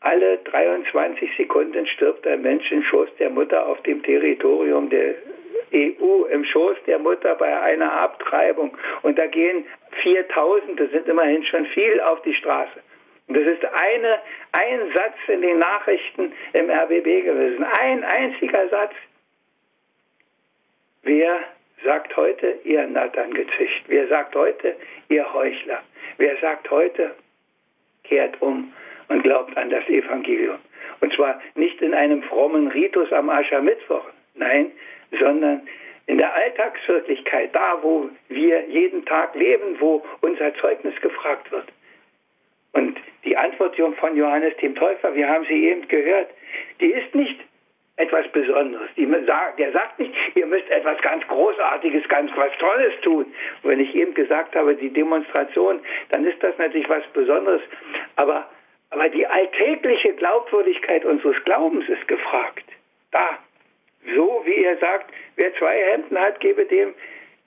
[0.00, 5.14] Alle 23 Sekunden stirbt ein Mensch im Schoß der Mutter auf dem Territorium der
[5.74, 8.76] EU, im Schoß der Mutter bei einer Abtreibung.
[9.02, 9.64] Und da gehen
[10.02, 12.80] 4000, das sind immerhin schon viel, auf die Straße.
[13.26, 14.20] Und das ist eine,
[14.52, 17.64] ein Satz in den Nachrichten im RBB gewesen.
[17.64, 18.94] Ein einziger Satz.
[21.08, 21.38] Wer
[21.84, 23.84] sagt heute, ihr Nathan-Gezücht?
[23.86, 24.76] Wer sagt heute,
[25.08, 25.82] ihr Heuchler?
[26.18, 27.14] Wer sagt heute,
[28.04, 28.74] kehrt um
[29.08, 30.58] und glaubt an das Evangelium?
[31.00, 34.70] Und zwar nicht in einem frommen Ritus am Aschermittwoch, nein,
[35.18, 35.66] sondern
[36.08, 41.72] in der Alltagswirklichkeit, da wo wir jeden Tag leben, wo unser Zeugnis gefragt wird.
[42.74, 46.28] Und die Antwort von Johannes dem Täufer, wir haben sie eben gehört,
[46.82, 47.40] die ist nicht
[47.98, 48.88] etwas Besonderes.
[48.96, 53.26] Der sagt nicht, ihr müsst etwas ganz Großartiges, ganz was Tolles tun.
[53.62, 55.80] Wenn ich eben gesagt habe, die Demonstration,
[56.10, 57.60] dann ist das natürlich was Besonderes.
[58.16, 58.48] Aber,
[58.90, 62.64] aber die alltägliche Glaubwürdigkeit unseres Glaubens ist gefragt.
[63.10, 63.38] Da.
[64.14, 66.94] So wie er sagt, wer zwei Hemden hat, gebe dem,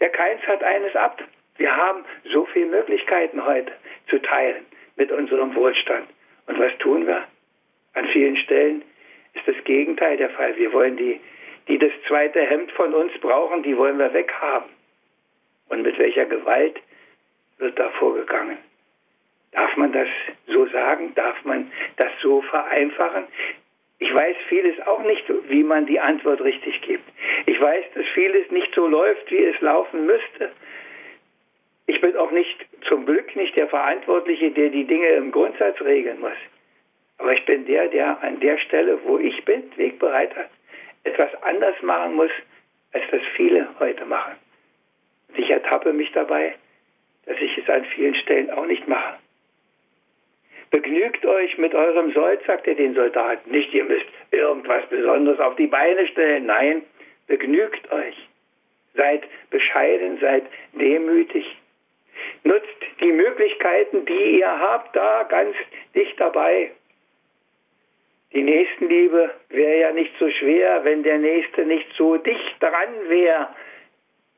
[0.01, 1.23] der keins hat, eines ab.
[1.57, 3.71] Wir haben so viele Möglichkeiten heute
[4.09, 4.65] zu teilen
[4.97, 6.09] mit unserem Wohlstand.
[6.47, 7.23] Und was tun wir?
[7.93, 8.83] An vielen Stellen
[9.33, 10.55] ist das Gegenteil der Fall.
[10.57, 11.19] Wir wollen die,
[11.67, 14.69] die das zweite Hemd von uns brauchen, die wollen wir weghaben.
[15.69, 16.79] Und mit welcher Gewalt
[17.57, 18.57] wird da vorgegangen?
[19.51, 20.07] Darf man das
[20.47, 21.13] so sagen?
[21.15, 23.25] Darf man das so vereinfachen?
[23.99, 27.07] Ich weiß vieles auch nicht, wie man die Antwort richtig gibt.
[27.45, 30.51] Ich weiß, dass vieles nicht so läuft, wie es laufen müsste.
[31.85, 36.19] Ich bin auch nicht, zum Glück nicht der Verantwortliche, der die Dinge im Grundsatz regeln
[36.19, 36.31] muss.
[37.21, 40.45] Aber ich bin der, der an der Stelle, wo ich bin, Wegbereiter,
[41.03, 42.31] etwas anders machen muss,
[42.93, 44.33] als das viele heute machen.
[45.29, 46.55] Und ich ertappe mich dabei,
[47.27, 49.19] dass ich es an vielen Stellen auch nicht mache.
[50.71, 53.51] Begnügt euch mit eurem Sold, sagt er den Soldaten.
[53.51, 56.47] Nicht, ihr müsst irgendwas Besonderes auf die Beine stellen.
[56.47, 56.81] Nein,
[57.27, 58.15] begnügt euch.
[58.95, 61.45] Seid bescheiden, seid demütig.
[62.43, 62.67] Nutzt
[62.99, 65.55] die Möglichkeiten, die ihr habt, da ganz
[65.93, 66.71] dicht dabei.
[68.33, 73.49] Die Nächstenliebe wäre ja nicht so schwer, wenn der Nächste nicht so dicht dran wäre,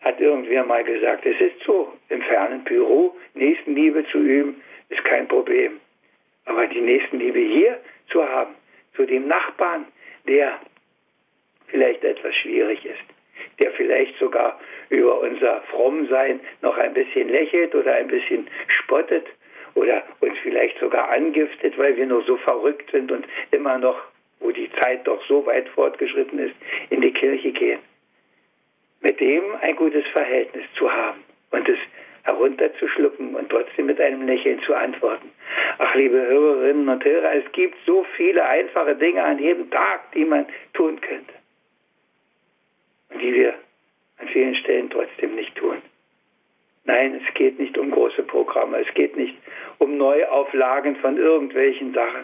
[0.02, 1.26] hat irgendwer mal gesagt.
[1.26, 5.80] Es ist so, im fernen Büro Nächstenliebe zu üben, ist kein Problem.
[6.46, 7.80] Aber die Nächstenliebe hier
[8.10, 8.56] zu haben,
[8.96, 9.86] zu dem Nachbarn,
[10.28, 10.60] der
[11.68, 17.94] vielleicht etwas schwierig ist, der vielleicht sogar über unser Frommsein noch ein bisschen lächelt oder
[17.94, 19.28] ein bisschen spottet
[19.76, 24.00] oder uns vielleicht sogar angiftet, weil wir nur so verrückt sind und immer noch,
[24.40, 26.56] wo die Zeit doch so weit fortgeschritten ist,
[26.90, 27.80] in die Kirche gehen.
[29.02, 31.78] Mit dem ein gutes Verhältnis zu haben und es
[32.24, 35.30] herunterzuschlucken und trotzdem mit einem Lächeln zu antworten.
[35.78, 40.26] Ach, liebe Hörerinnen und Hörer, es gibt so viele einfache Dinge an jedem Tag, die
[40.26, 41.34] man tun könnte.
[43.10, 43.54] Und die wir
[44.20, 45.82] an vielen Stellen trotzdem nicht tun.
[46.86, 49.36] Nein, es geht nicht um große Programme, es geht nicht
[49.78, 52.24] um Neuauflagen von irgendwelchen Sachen.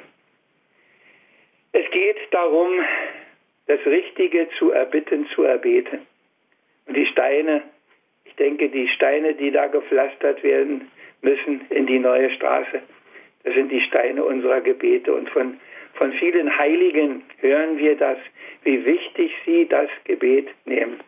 [1.72, 2.72] Es geht darum,
[3.67, 6.00] das Richtige zu erbitten, zu erbeten.
[6.88, 7.62] Und die Steine
[8.30, 10.89] ich denke, die Steine, die da gepflastert werden
[11.22, 12.82] müssen in die neue Straße,
[13.43, 15.13] das sind die Steine unserer Gebete.
[15.13, 15.60] Und von,
[15.95, 18.17] von vielen Heiligen hören wir das,
[18.63, 21.00] wie wichtig sie das Gebet nehmen.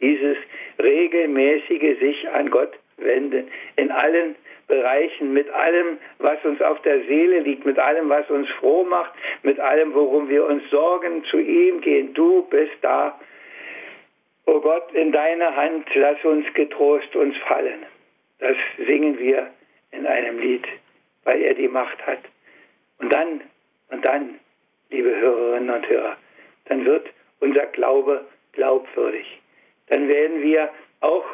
[0.00, 0.36] Dieses
[0.82, 4.36] regelmäßige sich an Gott wenden in allen
[4.68, 9.12] Bereichen, mit allem, was uns auf der Seele liegt, mit allem, was uns froh macht,
[9.42, 12.14] mit allem, worum wir uns sorgen, zu ihm gehen.
[12.14, 13.18] Du bist da
[14.46, 17.84] O Gott, in deine Hand lass uns getrost uns fallen.
[18.38, 18.56] Das
[18.86, 19.50] singen wir
[19.90, 20.64] in einem Lied,
[21.24, 22.20] weil er die Macht hat.
[22.98, 23.40] Und dann,
[23.90, 24.38] und dann,
[24.90, 26.16] liebe Hörerinnen und Hörer,
[26.66, 27.08] dann wird
[27.40, 29.26] unser Glaube glaubwürdig.
[29.88, 30.70] Dann werden wir
[31.00, 31.24] auch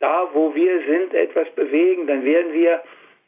[0.00, 2.06] da, wo wir sind, etwas bewegen.
[2.06, 2.82] Dann werden wir,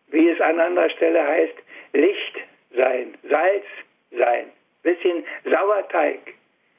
[0.09, 1.55] wie es an anderer Stelle heißt,
[1.93, 2.37] Licht
[2.77, 3.65] sein, Salz
[4.11, 4.47] sein,
[4.83, 6.21] bisschen Sauerteig,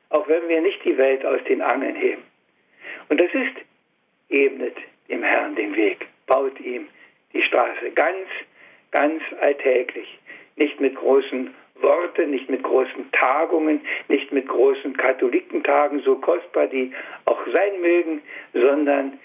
[0.10, 2.24] auch wenn wir nicht die Welt aus den Angeln heben.
[3.10, 3.56] Und das ist,
[4.30, 4.76] ebnet
[5.10, 6.88] dem Herrn den Weg, baut ihm
[7.34, 8.28] die Straße ganz,
[8.92, 10.20] ganz alltäglich.
[10.56, 16.92] Nicht mit großen Worten, nicht mit großen Tagungen, nicht mit großen Katholikentagen, so kostbar die
[17.26, 18.22] auch sein mögen,
[18.54, 19.20] sondern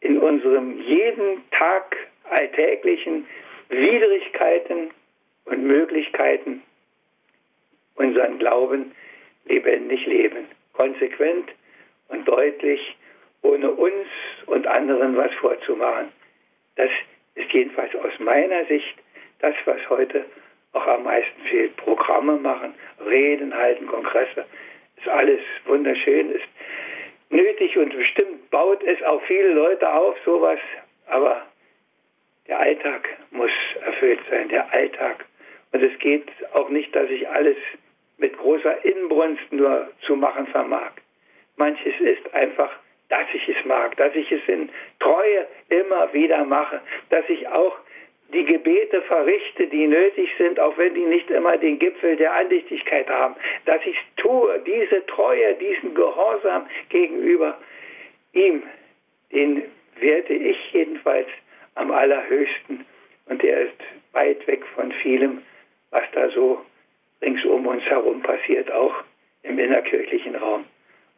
[0.00, 1.96] in unserem jeden Tag
[2.30, 3.26] alltäglichen
[3.68, 4.90] Widrigkeiten
[5.44, 6.62] und Möglichkeiten
[7.96, 8.92] unseren Glauben
[9.46, 10.46] lebendig leben.
[10.72, 11.50] Konsequent
[12.08, 12.96] und deutlich
[13.42, 14.06] ohne uns
[14.46, 16.08] und anderen was vorzumachen.
[16.76, 16.90] Das
[17.34, 18.96] ist jedenfalls aus meiner Sicht
[19.40, 20.24] das, was heute
[20.72, 21.76] auch am meisten fehlt.
[21.76, 24.44] Programme machen, Reden halten, Kongresse,
[24.96, 26.48] ist alles wunderschön, ist
[27.30, 30.58] nötig und bestimmt baut es auch viele Leute auf, sowas,
[31.06, 31.42] aber
[32.46, 33.50] der Alltag muss
[33.84, 35.24] erfüllt sein, der Alltag.
[35.72, 37.56] Und es geht auch nicht, dass ich alles
[38.18, 40.90] mit großer Inbrunst nur zu machen vermag.
[41.56, 42.70] Manches ist einfach
[43.10, 46.80] dass ich es mag, dass ich es in Treue immer wieder mache,
[47.10, 47.76] dass ich auch
[48.32, 53.08] die Gebete verrichte, die nötig sind, auch wenn die nicht immer den Gipfel der Andächtigkeit
[53.08, 53.34] haben,
[53.66, 57.58] dass ich tue, diese Treue, diesen Gehorsam gegenüber
[58.32, 58.62] ihm,
[59.32, 59.62] den
[59.98, 61.28] werte ich jedenfalls
[61.74, 62.84] am allerhöchsten
[63.26, 63.80] und der ist
[64.12, 65.42] weit weg von vielem,
[65.90, 66.64] was da so
[67.22, 68.94] rings um uns herum passiert, auch
[69.42, 70.64] im innerkirchlichen Raum.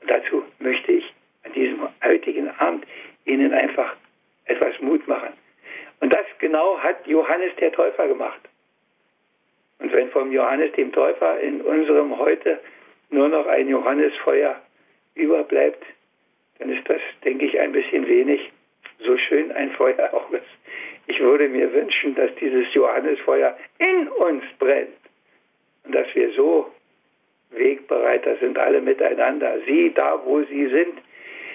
[0.01, 1.05] Und dazu möchte ich
[1.45, 2.87] an diesem heutigen Abend
[3.25, 3.97] ihnen einfach
[4.47, 5.33] etwas Mut machen.
[6.03, 8.41] Und das genau hat Johannes der Täufer gemacht.
[9.79, 12.59] Und wenn vom Johannes dem Täufer in unserem heute
[13.11, 14.61] nur noch ein Johannesfeuer
[15.15, 15.85] überbleibt,
[16.59, 18.51] dann ist das, denke ich, ein bisschen wenig.
[19.05, 20.43] so schön ein Feuer auch ist.
[21.07, 24.99] Ich würde mir wünschen, dass dieses Johannesfeuer in uns brennt
[25.85, 26.71] und dass wir so
[27.51, 29.59] Wegbereiter sind, alle miteinander.
[29.67, 30.99] Sie da, wo sie sind,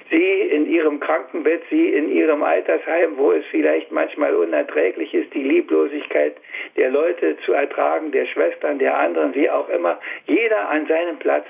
[0.09, 5.43] Sie in Ihrem Krankenbett, Sie in Ihrem Altersheim, wo es vielleicht manchmal unerträglich ist, die
[5.43, 6.37] Lieblosigkeit
[6.75, 9.99] der Leute zu ertragen, der Schwestern, der anderen, wie auch immer.
[10.27, 11.45] Jeder an seinem Platz.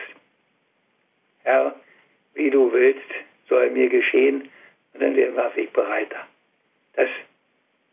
[1.43, 1.76] Herr,
[2.34, 3.10] wie du willst,
[3.48, 4.50] soll mir geschehen.
[4.93, 6.28] Und dann werden wir Wegbereiter.
[6.96, 7.10] Das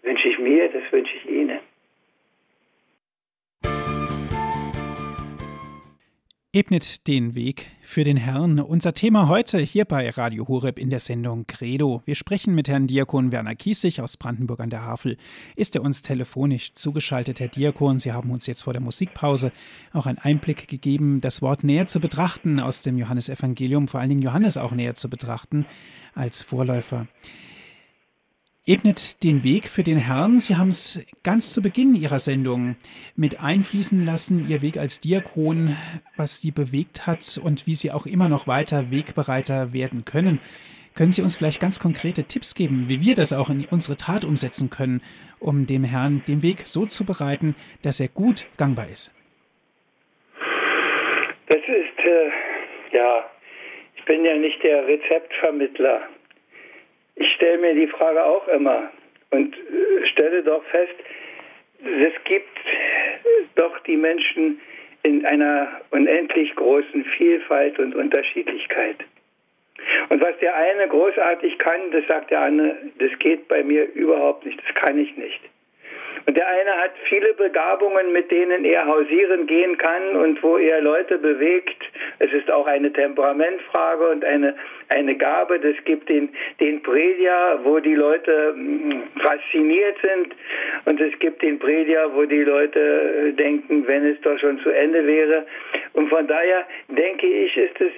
[0.03, 1.61] wünsche ich mir, das wünsche ich Ihnen.
[6.53, 8.59] Ebnet den Weg für den Herrn.
[8.59, 12.03] Unser Thema heute hier bei Radio Horeb in der Sendung Credo.
[12.07, 15.17] Wir sprechen mit Herrn Diakon Werner Kiesig aus Brandenburg an der Havel.
[15.55, 17.99] Ist er uns telefonisch zugeschaltet, Herr Diakon?
[17.99, 19.53] Sie haben uns jetzt vor der Musikpause
[19.93, 24.23] auch einen Einblick gegeben, das Wort näher zu betrachten aus dem Johannesevangelium, vor allen Dingen
[24.23, 25.67] Johannes auch näher zu betrachten
[26.15, 27.07] als Vorläufer
[28.67, 30.41] ebnet den Weg für den Herrn.
[30.41, 32.77] Sie haben es ganz zu Beginn Ihrer Sendung
[33.15, 35.77] mit einfließen lassen, Ihr Weg als Diakon,
[36.17, 40.41] was Sie bewegt hat und wie Sie auch immer noch weiter Wegbereiter werden können.
[40.97, 44.25] Können Sie uns vielleicht ganz konkrete Tipps geben, wie wir das auch in unsere Tat
[44.25, 45.03] umsetzen können,
[45.41, 49.13] um dem Herrn den Weg so zu bereiten, dass er gut gangbar ist?
[51.49, 53.31] Das ist, äh, ja,
[53.97, 56.09] ich bin ja nicht der Rezeptvermittler
[57.17, 58.91] ich stelle mir die Frage auch immer
[59.31, 60.95] und äh, stelle doch fest,
[61.85, 62.59] es gibt
[63.57, 64.61] doch die Menschen
[65.03, 68.97] in einer unendlich großen Vielfalt und Unterschiedlichkeit.
[70.09, 74.47] Und was der eine großartig kann, das sagt der andere, das geht bei mir überhaupt
[74.47, 75.41] nicht, das kann ich nicht.
[76.27, 80.81] Und der eine hat viele Begabungen, mit denen er hausieren gehen kann und wo er
[80.81, 81.83] Leute bewegt.
[82.19, 84.55] Es ist auch eine Temperamentfrage und eine,
[84.89, 85.59] eine Gabe.
[85.61, 90.35] Das gibt den, den Prediger, wo die Leute hm, fasziniert sind.
[90.87, 94.71] Und es gibt den Prediger, wo die Leute äh, denken, wenn es doch schon zu
[94.71, 95.47] Ende wäre.
[95.93, 97.93] Und von daher denke ich, ist es,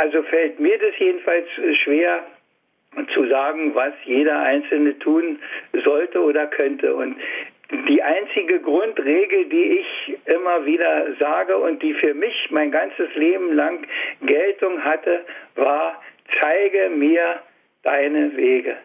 [0.00, 1.46] also fällt mir das jedenfalls
[1.82, 2.24] schwer,
[3.14, 5.38] zu sagen, was jeder Einzelne tun
[5.84, 6.94] sollte oder könnte.
[6.94, 7.16] Und
[7.88, 13.52] die einzige Grundregel, die ich immer wieder sage und die für mich mein ganzes Leben
[13.52, 13.86] lang
[14.22, 15.24] Geltung hatte,
[15.54, 16.00] war,
[16.40, 17.40] zeige mir
[17.82, 18.76] deine Wege.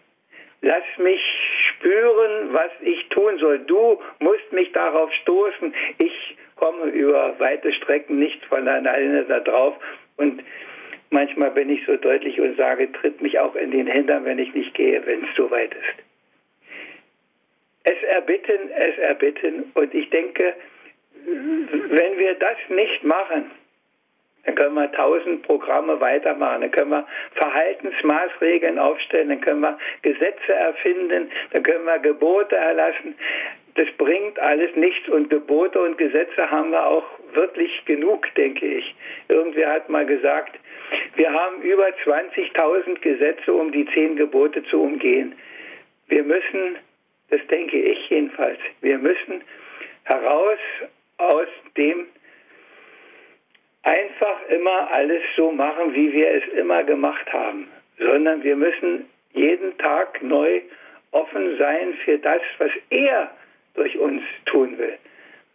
[0.62, 1.22] Lass mich
[1.70, 3.60] spüren, was ich tun soll.
[3.60, 5.74] Du musst mich darauf stoßen.
[5.98, 9.76] Ich komme über weite Strecken nicht von alleine da drauf.
[10.16, 10.42] Und
[11.14, 14.52] Manchmal bin ich so deutlich und sage, tritt mich auch in den Hintern, wenn ich
[14.56, 16.04] nicht gehe, wenn es so weit ist.
[17.84, 19.72] Es erbitten, es erbitten.
[19.76, 20.56] Und ich denke,
[21.26, 23.52] wenn wir das nicht machen,
[24.46, 30.52] dann können wir tausend Programme weitermachen, dann können wir Verhaltensmaßregeln aufstellen, dann können wir Gesetze
[30.52, 33.14] erfinden, dann können wir Gebote erlassen.
[33.76, 38.96] Das bringt alles nichts und Gebote und Gesetze haben wir auch wirklich genug, denke ich.
[39.30, 40.60] Irgendwer hat mal gesagt,
[41.16, 45.34] wir haben über 20.000 Gesetze, um die zehn Gebote zu umgehen.
[46.08, 46.78] Wir müssen,
[47.30, 49.42] das denke ich jedenfalls, wir müssen
[50.04, 50.60] heraus
[51.18, 52.06] aus dem
[53.84, 59.78] einfach immer alles so machen, wie wir es immer gemacht haben, sondern wir müssen jeden
[59.78, 60.62] Tag neu
[61.12, 63.32] offen sein für das, was er
[63.76, 64.98] durch uns tun will.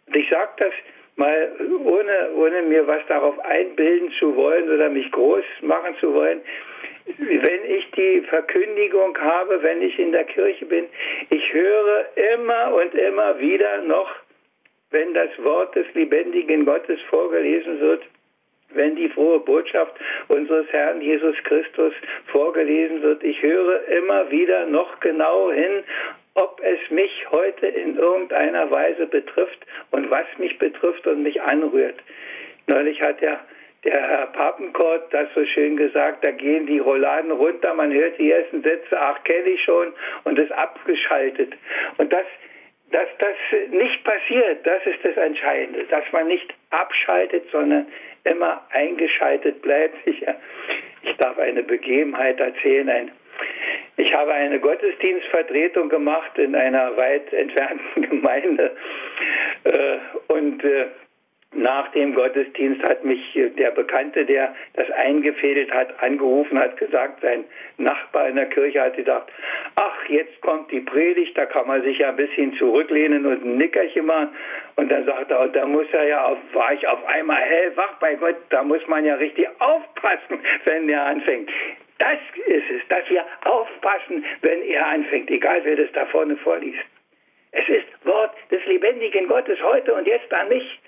[0.07, 0.73] Und ich sage das,
[1.15, 1.51] mal
[1.85, 6.41] ohne, ohne mir was darauf einbilden zu wollen oder mich groß machen zu wollen,
[7.17, 10.85] wenn ich die Verkündigung habe, wenn ich in der Kirche bin,
[11.29, 14.09] ich höre immer und immer wieder noch,
[14.91, 18.03] wenn das Wort des lebendigen Gottes vorgelesen wird,
[18.71, 19.93] wenn die frohe Botschaft
[20.27, 21.93] unseres Herrn Jesus Christus
[22.27, 23.23] vorgelesen wird.
[23.23, 25.83] Ich höre immer wieder noch genau hin
[26.35, 31.95] ob es mich heute in irgendeiner Weise betrifft und was mich betrifft und mich anrührt.
[32.67, 33.39] Neulich hat ja
[33.83, 38.31] der Herr Papenkort das so schön gesagt, da gehen die Rolladen runter, man hört die
[38.31, 39.93] ersten Sätze, ach kenne ich schon
[40.25, 41.53] und ist abgeschaltet.
[41.97, 42.25] Und das,
[42.91, 43.35] dass das
[43.71, 47.87] nicht passiert, das ist das Entscheidende, dass man nicht abschaltet, sondern
[48.25, 49.95] immer eingeschaltet bleibt.
[50.05, 50.25] Ich,
[51.03, 53.11] ich darf eine Begebenheit erzählen, ein
[53.97, 58.71] ich habe eine Gottesdienstvertretung gemacht in einer weit entfernten Gemeinde
[59.65, 60.87] äh, und äh,
[61.51, 67.43] nach dem Gottesdienst hat mich der Bekannte, der das eingefädelt hat, angerufen, hat gesagt, sein
[67.77, 69.31] Nachbar in der Kirche hat gesagt,
[69.75, 73.57] ach, jetzt kommt die Predigt, da kann man sich ja ein bisschen zurücklehnen und ein
[73.57, 74.29] Nickerchen machen.
[74.75, 77.95] Und dann sagt er, und da muss er ja, auf, war ich auf einmal hellwach
[77.99, 81.49] bei Gott, da muss man ja richtig aufpassen, wenn der anfängt
[81.99, 86.85] Das ist es, dass wir aufpassen, wenn er anfängt, egal wer das da vorne vorliest.
[87.51, 90.79] Es ist Wort des lebendigen Gottes heute und jetzt an mich.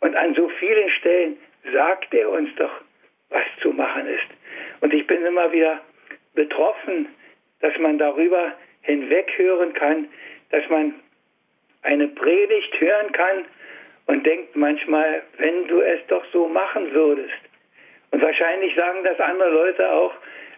[0.00, 1.36] Und an so vielen Stellen
[1.72, 2.72] sagt er uns doch,
[3.30, 4.26] was zu machen ist.
[4.80, 5.80] Und ich bin immer wieder
[6.34, 7.08] betroffen,
[7.60, 8.52] dass man darüber
[8.82, 10.08] hinweghören kann,
[10.50, 10.94] dass man
[11.82, 13.44] eine Predigt hören kann
[14.06, 17.34] und denkt manchmal, wenn du es doch so machen würdest.
[18.10, 20.14] Und wahrscheinlich sagen das andere Leute auch,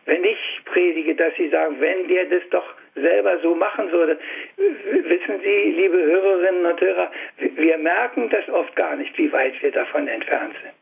[0.08, 4.18] wenn ich predige, dass sie sagen, wenn der das doch selber so machen würde.
[4.56, 9.70] Wissen Sie, liebe Hörerinnen und Hörer, wir merken das oft gar nicht, wie weit wir
[9.70, 10.74] davon entfernt sind.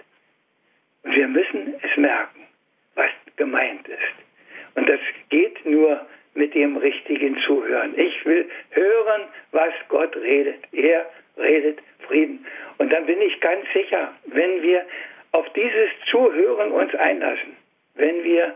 [1.03, 2.47] Und wir müssen es merken,
[2.95, 4.77] was gemeint ist.
[4.77, 7.99] Und das geht nur mit dem richtigen Zuhören.
[7.99, 10.62] Ich will hören, was Gott redet.
[10.70, 11.05] Er
[11.37, 12.47] redet Frieden.
[12.79, 14.87] Und dann bin ich ganz sicher, wenn wir
[15.33, 17.57] auf dieses Zuhören uns einlassen,
[17.97, 18.55] wenn wir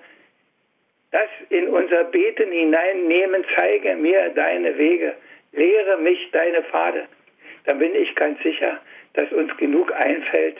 [1.12, 5.14] das in unser Beten hineinnehmen, zeige mir deine Wege,
[5.52, 7.06] lehre mich deine Pfade,
[7.64, 8.80] dann bin ich ganz sicher,
[9.14, 10.58] dass uns genug einfällt,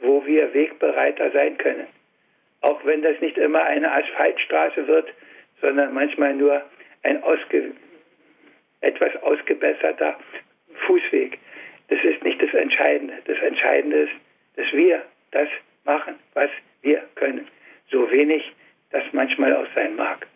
[0.00, 1.86] wo wir Wegbereiter sein können.
[2.62, 5.08] Auch wenn das nicht immer eine Asphaltstraße wird,
[5.60, 6.62] sondern manchmal nur
[7.02, 7.72] ein ausge,
[8.80, 10.18] etwas ausgebesserter
[10.86, 11.38] Fußweg.
[11.88, 13.14] Das ist nicht das Entscheidende.
[13.26, 14.12] Das Entscheidende ist,
[14.56, 15.48] dass wir das
[15.84, 16.50] machen, was
[16.82, 17.48] wir können.
[17.90, 18.52] So wenig
[18.90, 20.26] das manchmal auch sein mag.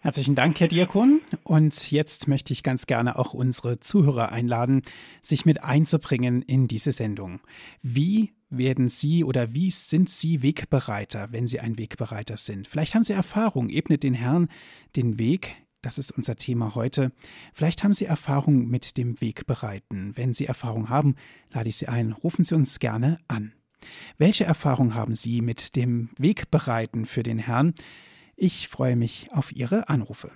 [0.00, 1.20] Herzlichen Dank, Herr Diakon.
[1.44, 4.82] Und jetzt möchte ich ganz gerne auch unsere Zuhörer einladen,
[5.20, 7.38] sich mit einzubringen in diese Sendung.
[7.82, 12.66] Wie werden Sie oder wie sind Sie Wegbereiter, wenn Sie ein Wegbereiter sind?
[12.66, 14.48] Vielleicht haben Sie Erfahrung, ebnet den Herrn
[14.96, 15.54] den Weg.
[15.82, 17.12] Das ist unser Thema heute.
[17.52, 20.16] Vielleicht haben Sie Erfahrung mit dem Wegbereiten.
[20.16, 21.14] Wenn Sie Erfahrung haben,
[21.52, 23.52] lade ich Sie ein, rufen Sie uns gerne an.
[24.18, 27.74] Welche Erfahrung haben Sie mit dem Wegbereiten für den Herrn?
[28.36, 30.30] Ich freue mich auf Ihre Anrufe.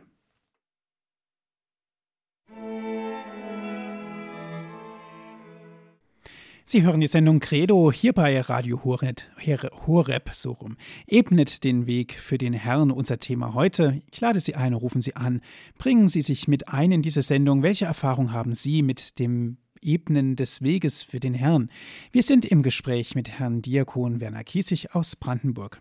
[6.68, 10.76] Sie hören die Sendung Credo hier bei Radio Horeb, so rum.
[11.06, 14.02] Ebnet den Weg für den Herrn, unser Thema heute.
[14.10, 15.42] Ich lade Sie ein, rufen Sie an,
[15.78, 17.62] bringen Sie sich mit ein in diese Sendung.
[17.62, 21.70] Welche Erfahrung haben Sie mit dem Ebenen des Weges für den Herrn.
[22.12, 25.80] Wir sind im Gespräch mit Herrn Diakon Werner Kiesig aus Brandenburg.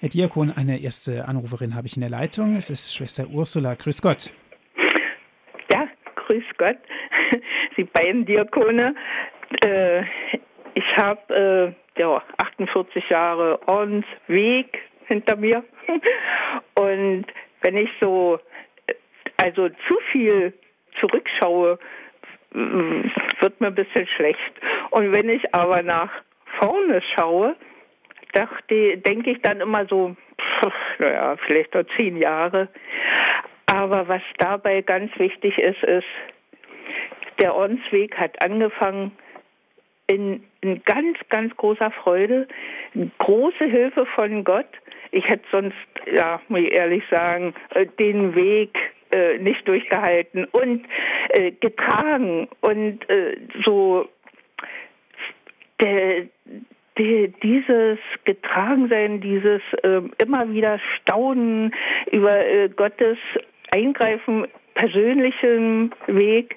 [0.00, 2.56] Herr Diakon, eine erste Anruferin habe ich in der Leitung.
[2.56, 3.74] Es ist Schwester Ursula.
[3.74, 4.32] Grüß Gott.
[5.70, 6.78] Ja, grüß Gott.
[7.76, 8.94] Sie beiden Diakone.
[9.64, 10.02] Äh,
[10.74, 15.64] ich habe äh, ja, 48 Jahre Ordensweg hinter mir.
[16.74, 17.26] Und
[17.62, 18.38] wenn ich so
[18.86, 18.94] äh,
[19.36, 20.52] also zu viel
[21.00, 21.78] zurückschaue,
[22.54, 24.38] wird mir ein bisschen schlecht.
[24.90, 26.10] Und wenn ich aber nach
[26.58, 27.56] vorne schaue,
[28.34, 32.68] denke ich dann immer so, pff, naja, vielleicht noch zehn Jahre.
[33.66, 36.06] Aber was dabei ganz wichtig ist, ist,
[37.40, 39.12] der Ordensweg hat angefangen
[40.06, 42.46] in, in ganz, ganz großer Freude,
[43.18, 44.68] große Hilfe von Gott.
[45.10, 45.76] Ich hätte sonst,
[46.12, 48.76] ja, muss ich ehrlich sagen, äh, den Weg
[49.14, 50.84] äh, nicht durchgehalten und
[51.30, 54.08] äh, getragen und äh, so
[55.80, 56.26] der,
[56.98, 61.74] der, dieses Getragensein, dieses äh, immer wieder Staunen
[62.10, 63.18] über äh, Gottes
[63.72, 66.56] Eingreifen, persönlichen Weg,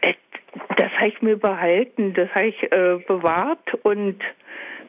[0.00, 0.14] äh,
[0.76, 4.22] das habe ich mir behalten, das habe ich äh, bewahrt und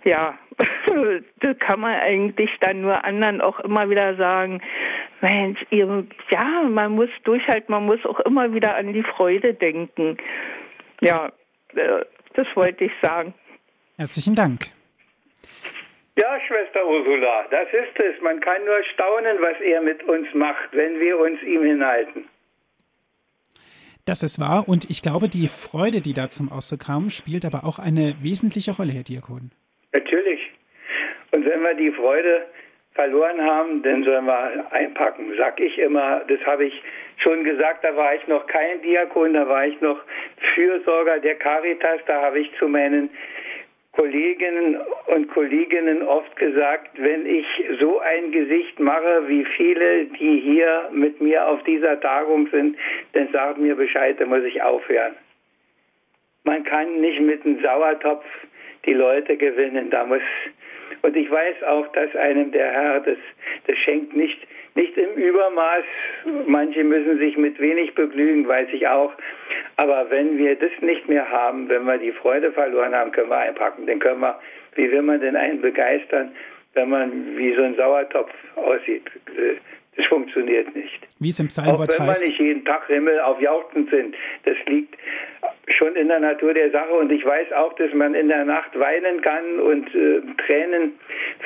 [0.04, 0.38] ja,
[1.40, 4.62] das kann man eigentlich dann nur anderen auch immer wieder sagen.
[5.22, 10.18] Mensch, ihr, ja, man muss durchhalten, man muss auch immer wieder an die Freude denken.
[11.02, 11.32] Ja,
[11.76, 13.34] äh, das wollte ich sagen.
[13.98, 14.68] Herzlichen Dank.
[16.18, 18.22] Ja, Schwester Ursula, das ist es.
[18.22, 22.28] Man kann nur staunen, was er mit uns macht, wenn wir uns ihm hinhalten.
[24.06, 27.66] Das ist wahr und ich glaube, die Freude, die da zum Ausdruck kam, spielt aber
[27.66, 29.52] auch eine wesentliche Rolle, Herr Diakon.
[29.94, 30.52] Natürlich.
[31.32, 32.46] Und wenn wir die Freude
[32.94, 36.22] verloren haben, dann sollen wir einpacken, sag ich immer.
[36.28, 36.82] Das habe ich
[37.18, 40.00] schon gesagt, da war ich noch kein Diakon, da war ich noch
[40.56, 43.10] Fürsorger der Caritas, da habe ich zu meinen
[43.98, 47.46] Kolleginnen und Kolleginnen oft gesagt, wenn ich
[47.80, 52.78] so ein Gesicht mache wie viele, die hier mit mir auf dieser Tagung sind,
[53.14, 55.16] dann sagt mir Bescheid, dann muss ich aufhören.
[56.44, 58.26] Man kann nicht mit einem Sauertopf
[58.88, 60.22] die Leute gewinnen, da muss
[61.02, 63.18] und ich weiß auch, dass einem der Herr das,
[63.68, 64.40] das schenkt nicht,
[64.76, 65.84] nicht im Übermaß.
[66.46, 69.14] Manche müssen sich mit wenig begnügen, weiß ich auch.
[69.76, 73.38] Aber wenn wir das nicht mehr haben, wenn wir die Freude verloren haben, können wir
[73.38, 73.86] einpacken.
[73.86, 74.40] Dann können wir,
[74.76, 76.32] wie will man denn einen begeistern,
[76.74, 79.04] wenn man wie so ein Sauertopf aussieht.
[79.98, 81.08] Das funktioniert nicht.
[81.20, 82.22] Wie es im Psalmwort Auch wenn heißt.
[82.22, 84.16] wir nicht jeden Tag Himmel auf jauchzend sind.
[84.46, 84.96] Das liegt
[85.70, 86.94] schon in der Natur der Sache.
[86.94, 90.94] Und ich weiß auch, dass man in der Nacht weinen kann und äh, Tränen,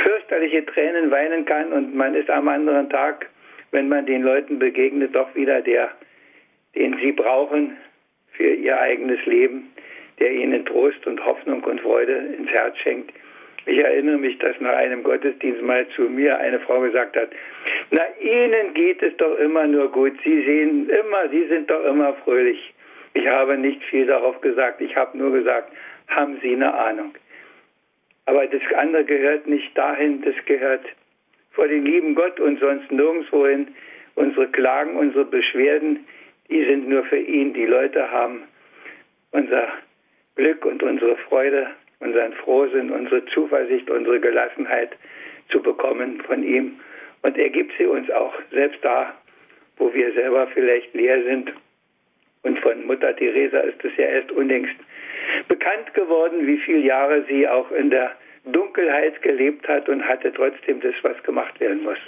[0.03, 1.71] fürchterliche Tränen weinen kann.
[1.71, 3.29] Und man ist am anderen Tag,
[3.71, 5.89] wenn man den Leuten begegnet, doch wieder der,
[6.75, 7.77] den sie brauchen
[8.33, 9.71] für ihr eigenes Leben,
[10.19, 13.13] der ihnen Trost und Hoffnung und Freude ins Herz schenkt.
[13.65, 17.29] Ich erinnere mich, dass nach einem Gottesdienst mal zu mir eine Frau gesagt hat,
[17.91, 20.13] na, Ihnen geht es doch immer nur gut.
[20.23, 22.73] Sie sehen immer, Sie sind doch immer fröhlich.
[23.13, 24.81] Ich habe nicht viel darauf gesagt.
[24.81, 25.71] Ich habe nur gesagt,
[26.07, 27.13] haben Sie eine Ahnung.
[28.25, 30.85] Aber das andere gehört nicht dahin, das gehört
[31.51, 33.67] vor den lieben Gott und sonst nirgendwo hin.
[34.15, 36.05] Unsere Klagen, unsere Beschwerden,
[36.49, 37.53] die sind nur für ihn.
[37.53, 38.43] Die Leute haben
[39.31, 39.67] unser
[40.35, 41.67] Glück und unsere Freude
[42.01, 44.91] unseren Frohsinn, unsere Zuversicht, unsere Gelassenheit
[45.49, 46.79] zu bekommen von ihm.
[47.21, 49.13] Und er gibt sie uns auch, selbst da,
[49.77, 51.53] wo wir selber vielleicht leer sind.
[52.43, 54.75] Und von Mutter Teresa ist es ja erst unlängst
[55.47, 58.11] bekannt geworden, wie viele Jahre sie auch in der
[58.45, 61.99] Dunkelheit gelebt hat und hatte trotzdem das, was gemacht werden muss.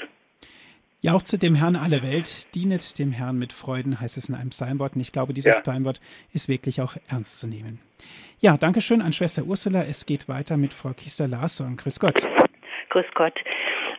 [1.03, 4.95] Jauchze dem Herrn alle Welt, dienet dem Herrn mit Freuden, heißt es in einem Psalmwort.
[4.95, 5.61] Und ich glaube, dieses ja.
[5.61, 5.99] Psalmwort
[6.31, 7.81] ist wirklich auch ernst zu nehmen.
[8.39, 9.83] Ja, danke schön an Schwester Ursula.
[9.83, 11.75] Es geht weiter mit Frau Kister-Larsson.
[11.75, 12.25] Grüß Gott.
[12.89, 13.33] Grüß Gott.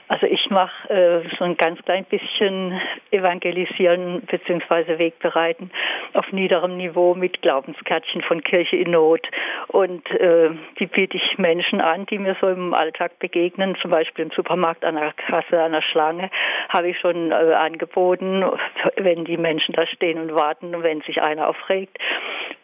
[0.09, 2.81] Also ich mache äh, so ein ganz klein bisschen
[3.11, 4.99] Evangelisieren bzw.
[4.99, 5.71] Wegbereiten
[6.13, 9.27] auf niederem Niveau mit Glaubenskärtchen von Kirche in Not.
[9.69, 14.27] Und äh, die biete ich Menschen an, die mir so im Alltag begegnen, zum Beispiel
[14.27, 16.31] im Supermarkt an der Kasse, an der Schlange,
[16.69, 18.45] habe ich schon äh, angeboten,
[18.97, 21.99] wenn die Menschen da stehen und warten, wenn sich einer aufregt,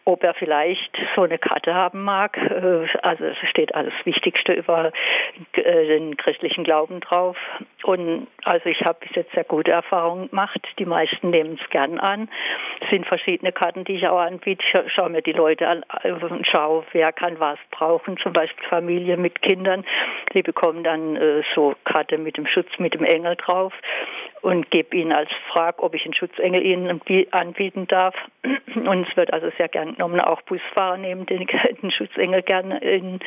[0.05, 2.37] ob er vielleicht so eine Karte haben mag.
[2.37, 4.91] Äh, also es steht alles Wichtigste über
[5.53, 7.30] äh, den christlichen Glauben drauf.
[7.83, 10.59] Und also ich habe bis jetzt sehr gute Erfahrungen gemacht.
[10.77, 12.29] Die meisten nehmen es gern an.
[12.79, 14.63] Es sind verschiedene Karten, die ich auch anbiete.
[14.85, 18.17] Ich schaue mir die Leute an und schaue, wer kann was brauchen.
[18.17, 19.85] Zum Beispiel Familie mit Kindern.
[20.33, 23.73] Die bekommen dann äh, so Karte mit dem Schutz, mit dem Engel drauf
[24.41, 28.15] und gebe ihnen als Frage, ob ich einen Schutzengel ihnen anbieten darf.
[28.75, 30.19] Und es wird also sehr gern genommen.
[30.19, 31.47] Auch Busfahrer nehmen den,
[31.81, 33.19] den Schutzengel gern in,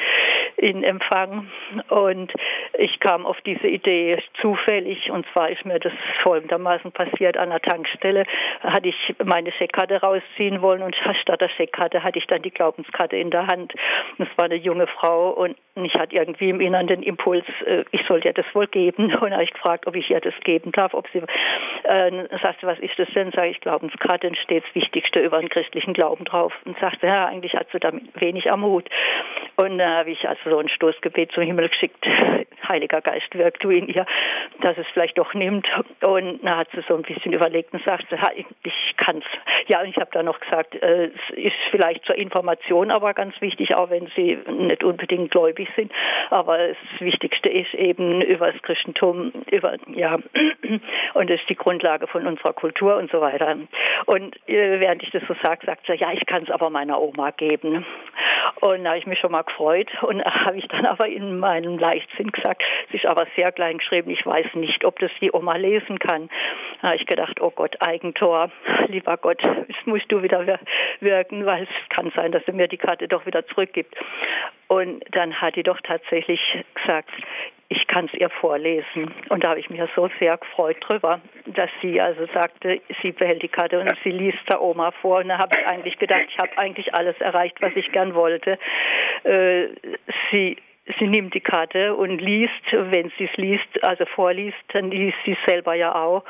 [0.56, 1.48] in Empfang.
[1.88, 2.32] Und
[2.78, 5.10] ich kam auf diese Idee zufällig.
[5.10, 5.92] Und zwar ist mir das
[6.22, 7.36] folgendermaßen passiert.
[7.36, 8.24] An der Tankstelle
[8.60, 13.16] hatte ich meine Scheckkarte rausziehen wollen und statt der Scheckkarte hatte ich dann die Glaubenskarte
[13.16, 13.74] in der Hand.
[14.18, 17.84] Und es war eine junge Frau und ich hatte irgendwie im Inneren den Impuls, äh,
[17.90, 19.14] ich sollte ihr das wohl geben.
[19.20, 22.78] Und habe ich gefragt, ob ich ihr das geben darf, ob sie, äh, sagte, was
[22.78, 23.30] ist das denn?
[23.32, 26.52] Sage ich, Glaubenskarte, dann steht das Wichtigste über den christlichen Glauben drauf.
[26.64, 28.88] Und sagte, ja, eigentlich hat sie damit wenig am Hut.
[29.56, 32.04] Und da äh, habe ich also so ein Stoßgebet zum Himmel geschickt,
[32.68, 34.06] Heiliger Geist, wirkt du in ihr,
[34.60, 35.66] dass es vielleicht doch nimmt.
[36.02, 39.68] Und da hat sie so ein bisschen überlegt und sagte, ich kann es.
[39.68, 43.38] Ja, und ich habe dann noch gesagt, äh, es ist vielleicht zur Information aber ganz
[43.40, 45.92] wichtig, auch wenn sie nicht unbedingt gläubig sind.
[46.30, 50.18] Aber das Wichtigste ist eben über das Christentum, über, ja,
[51.14, 53.56] und das ist die Grundlage von unserer Kultur und so weiter.
[54.06, 57.00] Und äh, während ich das so sage, sagt sie, ja, ich kann es aber meiner
[57.00, 57.84] Oma geben.
[58.60, 61.78] Und da habe ich mich schon mal gefreut und habe ich dann aber in meinem
[61.78, 65.56] Leichtsinn gesagt, sie ist aber sehr klein geschrieben, ich weiß nicht, ob das die Oma
[65.56, 66.28] lesen kann.
[66.80, 68.50] Da habe ich gedacht, oh Gott, Eigentor,
[68.88, 70.46] lieber Gott, das musst du wieder
[71.00, 73.94] wirken, weil es kann sein, dass er mir die Karte doch wieder zurückgibt.
[74.68, 76.40] Und dann hat die doch tatsächlich
[76.74, 77.10] gesagt,
[77.68, 79.12] ich kann es ihr vorlesen.
[79.28, 83.42] Und da habe ich mich so sehr gefreut drüber, dass sie also sagte, sie behält
[83.42, 85.18] die Karte und sie liest der Oma vor.
[85.18, 88.58] Und da habe ich eigentlich gedacht, ich habe eigentlich alles erreicht, was ich gern wollte.
[89.24, 89.68] Äh,
[90.30, 90.56] sie
[90.98, 95.32] sie nimmt die Karte und liest, wenn sie es liest, also vorliest, dann liest sie
[95.32, 96.24] es selber ja auch.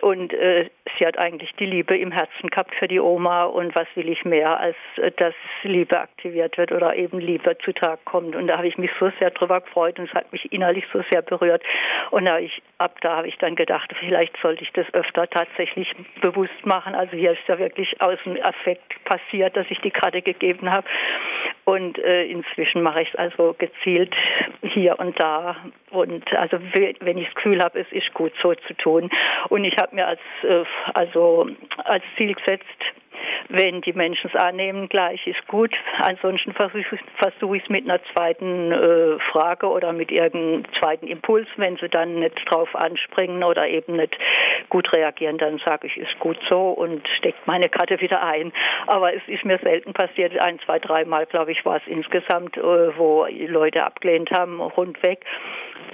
[0.00, 3.86] Und äh, sie hat eigentlich die Liebe im Herzen gehabt für die Oma und was
[3.94, 8.34] will ich mehr, als äh, dass Liebe aktiviert wird oder eben Liebe zutage kommt.
[8.34, 11.02] Und da habe ich mich so sehr drüber gefreut und es hat mich innerlich so
[11.10, 11.62] sehr berührt.
[12.10, 15.94] Und da ich, ab da habe ich dann gedacht, vielleicht sollte ich das öfter tatsächlich
[16.20, 16.94] bewusst machen.
[16.94, 20.86] Also hier ist ja wirklich aus dem Affekt passiert, dass ich die Karte gegeben habe.
[21.64, 24.14] Und äh, inzwischen mache ich es also gezielt
[24.62, 25.56] hier und da.
[25.90, 29.10] Und also wenn ich das Gefühl habe, es ist gut so zu tun.
[29.48, 30.64] Und ich habe mir als äh,
[30.94, 31.48] also
[31.84, 32.64] als Ziel gesetzt,
[33.48, 35.74] wenn die Menschen es annehmen, gleich ist gut.
[35.98, 41.48] Ansonsten versuche versuch ich es mit einer zweiten äh, Frage oder mit irgendeinem zweiten Impuls.
[41.56, 44.16] Wenn sie dann nicht drauf anspringen oder eben nicht
[44.68, 48.52] gut reagieren, dann sage ich, ist gut so und steckt meine Karte wieder ein.
[48.86, 50.38] Aber es ist mir selten passiert.
[50.38, 55.24] Ein, zwei, dreimal, glaube ich, war es insgesamt, äh, wo Leute abgelehnt haben, rundweg.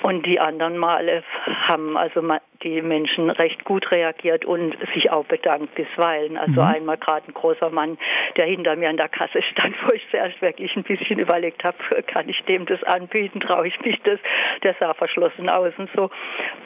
[0.03, 1.23] Und die anderen Male
[1.67, 2.21] haben also
[2.63, 6.37] die Menschen recht gut reagiert und sich auch bedankt bisweilen.
[6.37, 6.69] Also mhm.
[6.69, 7.99] einmal gerade ein großer Mann,
[8.37, 11.77] der hinter mir an der Kasse stand, wo ich zuerst wirklich ein bisschen überlegt habe,
[12.07, 14.19] kann ich dem das anbieten, traue ich mich das?
[14.63, 16.11] Der sah verschlossen aus und so.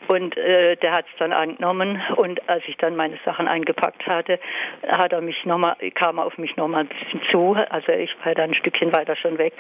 [0.07, 4.39] Und äh, der hat es dann angenommen und als ich dann meine Sachen eingepackt hatte,
[4.87, 7.57] hat er mich noch mal, kam er auf mich nochmal ein bisschen zu.
[7.71, 9.53] Also ich war dann ein Stückchen weiter schon weg,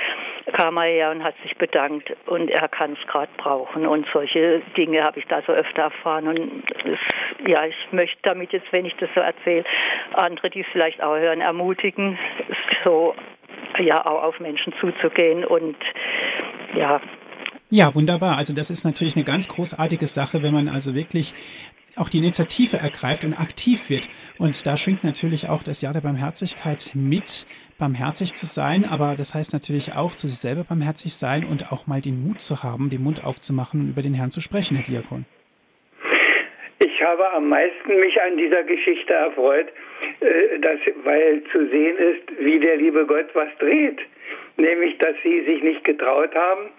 [0.52, 3.86] kam er her und hat sich bedankt und er kann es gerade brauchen.
[3.86, 6.98] Und solche Dinge habe ich da so öfter erfahren und das,
[7.46, 9.64] ja, ich möchte damit jetzt, wenn ich das so erzähle,
[10.14, 12.18] andere, die es vielleicht auch hören, ermutigen,
[12.84, 13.14] so
[13.78, 15.76] ja auch auf Menschen zuzugehen und
[16.74, 17.00] ja.
[17.70, 18.36] Ja, wunderbar.
[18.36, 21.34] Also das ist natürlich eine ganz großartige Sache, wenn man also wirklich
[21.96, 24.08] auch die Initiative ergreift und aktiv wird.
[24.38, 27.46] Und da schwingt natürlich auch das Jahr der Barmherzigkeit mit,
[27.78, 28.84] barmherzig zu sein.
[28.84, 32.40] Aber das heißt natürlich auch, zu sich selber barmherzig sein und auch mal den Mut
[32.40, 35.24] zu haben, den Mund aufzumachen und über den Herrn zu sprechen, Herr Diakon.
[36.78, 39.68] Ich habe am meisten mich an dieser Geschichte erfreut,
[40.60, 44.00] dass, weil zu sehen ist, wie der liebe Gott was dreht.
[44.56, 46.70] Nämlich, dass sie sich nicht getraut haben,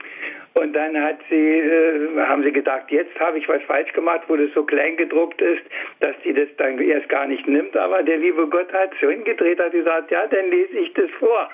[0.55, 4.35] und dann hat sie, äh, haben sie gedacht, jetzt habe ich was falsch gemacht, wo
[4.35, 5.61] das so klein gedruckt ist,
[5.99, 7.77] dass sie das dann erst gar nicht nimmt.
[7.77, 11.49] Aber der liebe Gott hat so hingedreht, hat gesagt, ja, dann lese ich das vor.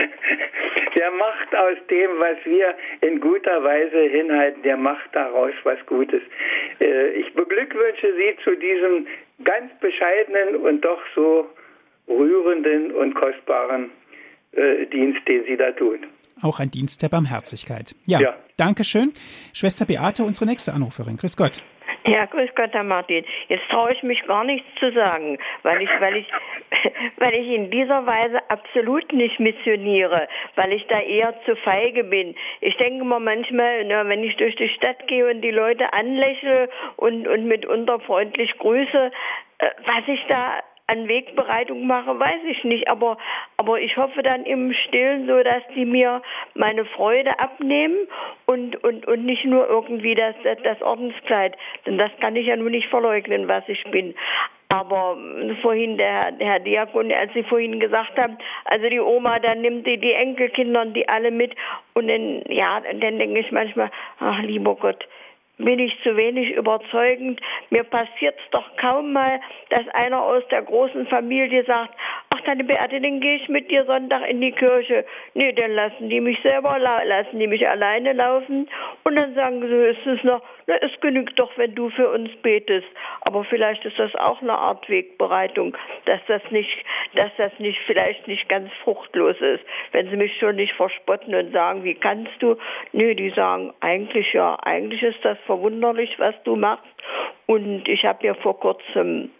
[0.96, 6.22] der macht aus dem, was wir in guter Weise hinhalten, der macht daraus was Gutes.
[6.80, 9.06] Äh, ich beglückwünsche Sie zu diesem
[9.44, 11.48] ganz bescheidenen und doch so
[12.08, 13.90] rührenden und kostbaren
[14.52, 16.06] äh, Dienst, den Sie da tun.
[16.42, 17.94] Auch ein Dienst der Barmherzigkeit.
[18.06, 18.36] Ja, ja.
[18.56, 19.12] danke schön.
[19.54, 21.16] Schwester Beate, unsere nächste Anruferin.
[21.16, 21.62] Grüß Gott.
[22.06, 23.24] Ja, grüß Gott, Herr Martin.
[23.48, 26.26] Jetzt traue ich mich gar nichts zu sagen, weil ich, weil ich,
[27.16, 32.36] weil ich in dieser Weise absolut nicht missioniere, weil ich da eher zu feige bin.
[32.60, 36.68] Ich denke mal manchmal, na, wenn ich durch die Stadt gehe und die Leute anlächle
[36.96, 39.10] und, und mitunter freundlich grüße,
[39.58, 42.88] äh, was ich da an Wegbereitung mache, weiß ich nicht.
[42.88, 43.18] Aber,
[43.56, 46.22] aber ich hoffe dann im Stillen so, dass die mir
[46.54, 47.96] meine Freude abnehmen
[48.46, 51.56] und, und, und nicht nur irgendwie das, das Ordenskleid.
[51.86, 54.14] Denn das kann ich ja nun nicht verleugnen, was ich bin.
[54.68, 55.16] Aber
[55.62, 59.86] vorhin der, der Herr Diakon, als Sie vorhin gesagt haben, also die Oma, dann nimmt
[59.86, 61.54] die, die Enkelkinder und die alle mit.
[61.94, 65.06] Und dann, ja, dann denke ich manchmal, ach lieber Gott,
[65.58, 67.40] bin ich zu wenig überzeugend.
[67.70, 69.40] Mir passiert doch kaum mal,
[69.70, 71.94] dass einer aus der großen Familie sagt,
[72.36, 75.04] ach, Tante Beate, dann gehe ich mit dir Sonntag in die Kirche.
[75.34, 78.68] Nee, dann lassen die mich selber, lassen die mich alleine laufen.
[79.04, 82.86] Und dann sagen sie höchstens noch, na, es genügt doch, wenn du für uns betest.
[83.22, 86.70] Aber vielleicht ist das auch eine Art Wegbereitung, dass das nicht,
[87.14, 89.64] dass das nicht, vielleicht nicht ganz fruchtlos ist.
[89.92, 92.56] Wenn sie mich schon nicht verspotten und sagen, wie kannst du?
[92.92, 96.84] Nee, die sagen, eigentlich ja, eigentlich ist das verwunderlich, was du machst.
[97.46, 99.30] Und ich habe ja vor kurzem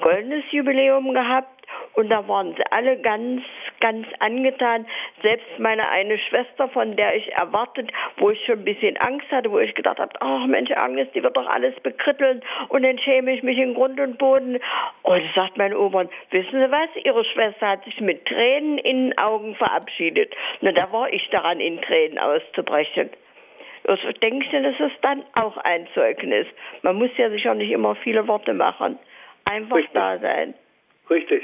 [0.00, 1.57] goldenes Jubiläum gehabt
[1.94, 3.42] und da waren sie alle ganz,
[3.80, 4.86] ganz angetan.
[5.22, 9.50] Selbst meine eine Schwester, von der ich erwartet, wo ich schon ein bisschen Angst hatte,
[9.50, 13.32] wo ich gedacht habe, ach Mensch, Agnes, die wird doch alles bekritteln und dann schäme
[13.32, 14.58] ich mich in Grund und Boden.
[15.02, 19.18] Und sagt mein Opa, wissen Sie was, Ihre Schwester hat sich mit Tränen in den
[19.18, 20.34] Augen verabschiedet.
[20.60, 23.10] Na, da war ich daran, in Tränen auszubrechen.
[23.88, 26.46] Also denke ich, das ist dann auch ein Zeugnis.
[26.82, 28.98] Man muss ja sich auch nicht immer viele Worte machen.
[29.50, 29.94] Einfach Richtig.
[29.94, 30.54] da sein.
[31.08, 31.42] Richtig.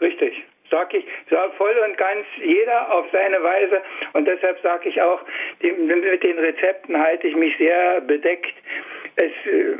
[0.00, 0.44] Richtig.
[0.70, 3.82] Sag ich sag voll und ganz jeder auf seine Weise.
[4.12, 5.20] Und deshalb sage ich auch,
[5.62, 8.54] die, mit den Rezepten halte ich mich sehr bedeckt.
[9.16, 9.76] Es, äh,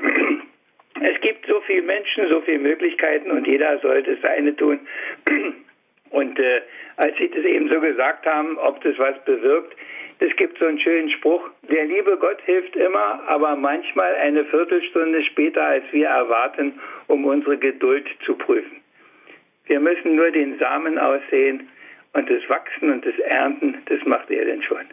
[1.13, 4.81] es gibt so viele Menschen, so viele Möglichkeiten und jeder sollte seine tun.
[6.11, 6.63] Und äh,
[6.97, 9.77] als Sie das eben so gesagt haben, ob das was bewirkt,
[10.21, 15.23] es gibt so einen schönen Spruch, der liebe Gott hilft immer, aber manchmal eine Viertelstunde
[15.25, 18.81] später, als wir erwarten, um unsere Geduld zu prüfen.
[19.69, 21.69] Wir müssen nur den Samen aussehen
[22.15, 24.85] und das Wachsen und das Ernten, das macht er denn schon.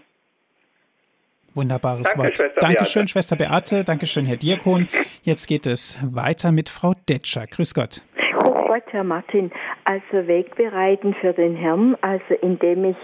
[1.53, 2.37] Wunderbares Danke, Wort.
[2.37, 3.11] Schwester Dankeschön, Beate.
[3.11, 3.83] Schwester Beate.
[3.85, 4.89] Dankeschön, Herr Diakon.
[5.23, 7.47] Jetzt geht es weiter mit Frau Detscher.
[7.47, 8.01] Grüß Gott.
[8.17, 9.51] Grüß Gott, Herr Martin.
[9.85, 12.97] Also Wegbereiten für den Herrn, also indem ich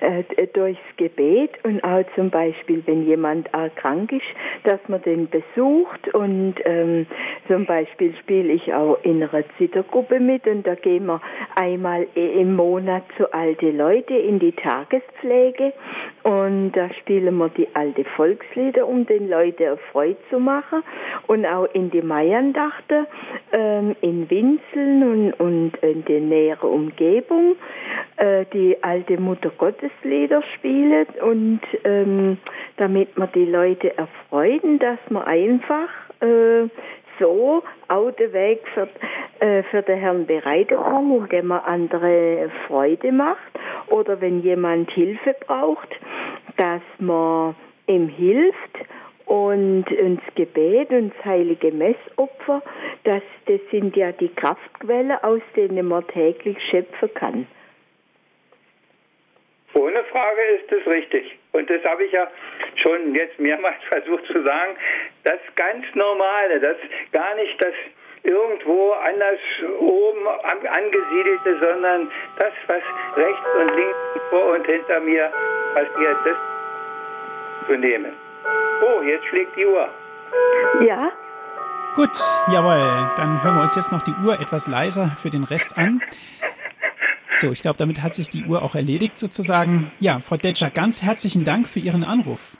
[0.00, 4.22] äh, durchs Gebet und auch zum Beispiel, wenn jemand auch krank ist,
[4.64, 7.06] dass man den besucht und ähm,
[7.48, 11.20] zum Beispiel spiele ich auch in einer Zittergruppe mit und da gehen wir
[11.54, 15.72] einmal im Monat zu alte Leute in die Tagespflege
[16.24, 20.82] und da spielen wir die alte Volkslieder, um den Leuten erfreut zu machen.
[21.26, 23.06] Und auch in die Meierndachte
[23.52, 27.56] ähm, in Winzeln und, und in der näheren Umgebung
[28.16, 31.06] äh, die alte Mutter Gottes Lieder spielen.
[31.20, 32.38] Und ähm,
[32.78, 36.68] damit man die Leute erfreuen, dass man einfach äh,
[37.18, 38.88] so auch den Weg für,
[39.40, 43.38] äh, für den Herrn bereitet haben, indem man andere Freude macht
[43.88, 45.88] oder wenn jemand Hilfe braucht,
[46.56, 47.54] dass man
[47.86, 48.78] ihm hilft
[49.26, 52.62] und ins Gebet und das heilige Messopfer,
[53.04, 57.46] das, das sind ja die Kraftquellen, aus denen man täglich schöpfen kann.
[59.74, 61.36] Ohne Frage ist es richtig.
[61.52, 62.30] Und das habe ich ja
[62.76, 64.76] schon jetzt mehrmals versucht zu sagen.
[65.24, 66.76] Das ganz Normale, das
[67.12, 67.74] gar nicht das
[68.22, 69.38] irgendwo anders
[69.78, 72.82] oben angesiedelte, sondern das, was
[73.16, 73.96] rechts und links
[74.30, 75.30] vor und hinter mir
[75.74, 76.36] passiert, das
[77.66, 78.12] zu nehmen.
[78.82, 79.88] Oh, jetzt schlägt die Uhr.
[80.86, 81.12] Ja.
[81.94, 82.18] Gut,
[82.50, 83.10] jawohl.
[83.16, 86.02] Dann hören wir uns jetzt noch die Uhr etwas leiser für den Rest an.
[87.30, 89.90] So, ich glaube, damit hat sich die Uhr auch erledigt sozusagen.
[90.00, 92.56] Ja, Frau Detscher, ganz herzlichen Dank für Ihren Anruf.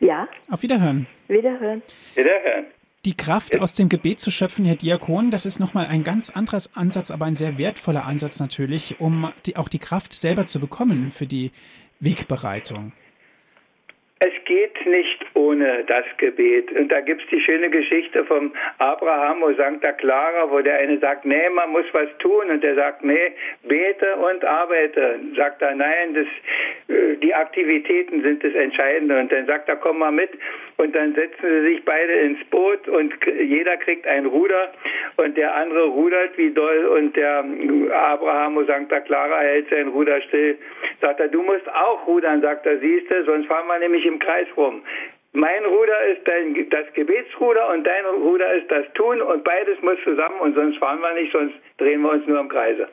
[0.00, 0.28] Ja.
[0.50, 1.06] Auf Wiederhören.
[1.28, 1.82] Wiederhören.
[2.14, 2.66] Wiederhören.
[3.04, 6.60] Die Kraft aus dem Gebet zu schöpfen, Herr Diakon, das ist nochmal ein ganz anderer
[6.74, 11.12] Ansatz, aber ein sehr wertvoller Ansatz natürlich, um die, auch die Kraft selber zu bekommen
[11.12, 11.52] für die
[12.00, 12.92] Wegbereitung.
[14.20, 16.72] Es geht nicht ohne das Gebet.
[16.72, 20.98] Und da gibt es die schöne Geschichte vom Abraham und Santa Clara, wo der eine
[20.98, 22.50] sagt, nee, man muss was tun.
[22.50, 25.20] Und der sagt, nee, bete und arbeite.
[25.36, 29.20] Sagt er, nein, das, äh, die Aktivitäten sind das Entscheidende.
[29.20, 30.30] Und dann sagt er, komm mal mit.
[30.80, 34.72] Und dann setzen sie sich beide ins Boot und jeder kriegt ein Ruder
[35.16, 37.44] und der andere rudert wie doll und der
[37.92, 40.56] Abraham und Santa Clara hält sein Ruder still.
[41.02, 44.20] Sagt er, du musst auch rudern, sagt er, siehst du, sonst fahren wir nämlich im
[44.20, 44.82] Kreis rum.
[45.32, 49.98] Mein Ruder ist dein, das Gebetsruder und dein Ruder ist das Tun und beides muss
[50.04, 52.88] zusammen und sonst fahren wir nicht, sonst drehen wir uns nur im Kreise.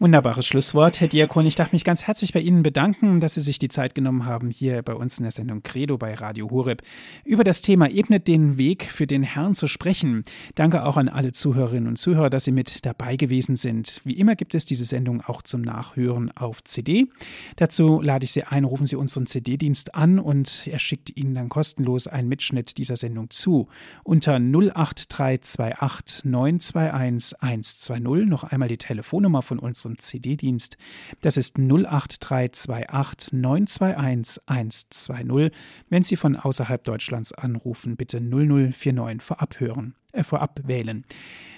[0.00, 1.44] Wunderbares Schlusswort, Herr Diakon.
[1.44, 4.48] Ich darf mich ganz herzlich bei Ihnen bedanken, dass Sie sich die Zeit genommen haben,
[4.48, 6.82] hier bei uns in der Sendung Credo bei Radio Horeb
[7.24, 10.22] über das Thema Ebnet den Weg für den Herrn zu sprechen.
[10.54, 14.00] Danke auch an alle Zuhörerinnen und Zuhörer, dass Sie mit dabei gewesen sind.
[14.04, 17.08] Wie immer gibt es diese Sendung auch zum Nachhören auf CD.
[17.56, 21.48] Dazu lade ich Sie ein, rufen Sie unseren CD-Dienst an und er schickt Ihnen dann
[21.48, 23.66] kostenlos einen Mitschnitt dieser Sendung zu.
[24.04, 30.76] Unter 08328 921 120 noch einmal die Telefonnummer von uns unserem CD-Dienst.
[31.20, 35.52] Das ist 08328 921 120.
[35.88, 41.04] Wenn Sie von außerhalb Deutschlands anrufen, bitte 0049 vorab hören, äh, vorab wählen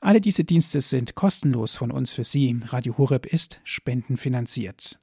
[0.00, 2.58] Alle diese Dienste sind kostenlos von uns für Sie.
[2.66, 5.00] Radio Horeb ist spendenfinanziert.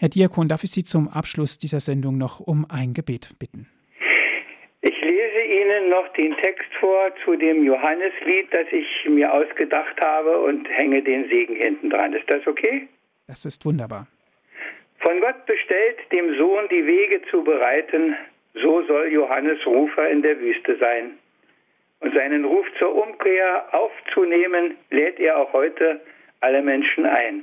[0.00, 3.66] Herr Diakon, darf ich Sie zum Abschluss dieser Sendung noch um ein Gebet bitten?
[4.80, 10.38] Ich lese Ihnen noch den Text vor zu dem Johanneslied, das ich mir ausgedacht habe
[10.38, 12.12] und hänge den Segen hinten dran.
[12.12, 12.86] Ist das okay?
[13.26, 14.06] Das ist wunderbar.
[15.00, 18.14] Von Gott bestellt, dem Sohn die Wege zu bereiten,
[18.54, 21.18] so soll Johannes Rufer in der Wüste sein.
[21.98, 26.00] Und seinen Ruf zur Umkehr aufzunehmen, lädt er auch heute
[26.40, 27.42] alle Menschen ein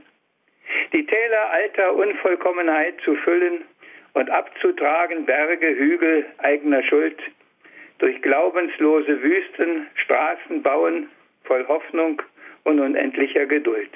[0.94, 3.64] die Täler alter Unvollkommenheit zu füllen
[4.14, 7.18] und abzutragen Berge, Hügel eigener Schuld,
[8.00, 11.10] durch glaubenslose Wüsten Straßen bauen,
[11.44, 12.22] voll Hoffnung
[12.64, 13.92] und unendlicher Geduld.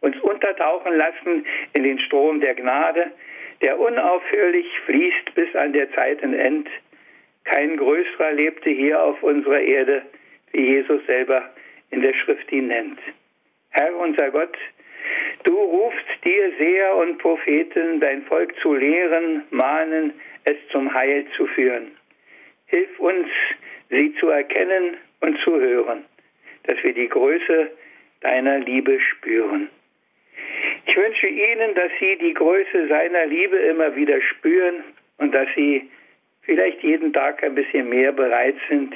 [0.00, 3.10] Uns untertauchen lassen in den Strom der Gnade,
[3.62, 6.68] der unaufhörlich fließt bis an der Zeiten End.
[7.44, 10.02] Kein Größerer lebte hier auf unserer Erde,
[10.52, 11.50] wie Jesus selber
[11.90, 12.98] in der Schrift ihn nennt.
[13.70, 14.56] Herr unser Gott,
[15.44, 20.12] Du rufst dir Seher und Propheten, dein Volk zu lehren, mahnen,
[20.44, 21.92] es zum Heil zu führen.
[22.66, 23.28] Hilf uns,
[23.90, 26.04] sie zu erkennen und zu hören,
[26.64, 27.70] dass wir die Größe
[28.20, 29.68] deiner Liebe spüren.
[30.86, 34.84] Ich wünsche Ihnen, dass Sie die Größe seiner Liebe immer wieder spüren
[35.18, 35.88] und dass Sie
[36.42, 38.94] vielleicht jeden Tag ein bisschen mehr bereit sind,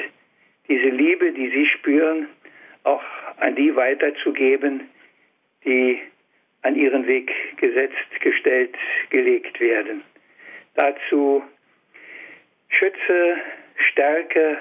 [0.68, 2.28] diese Liebe, die Sie spüren,
[2.84, 3.02] auch
[3.38, 4.88] an die weiterzugeben,
[5.64, 6.00] die
[6.62, 8.74] an ihren Weg gesetzt, gestellt,
[9.10, 10.02] gelegt werden.
[10.74, 11.42] Dazu
[12.68, 13.36] schütze,
[13.90, 14.58] stärke,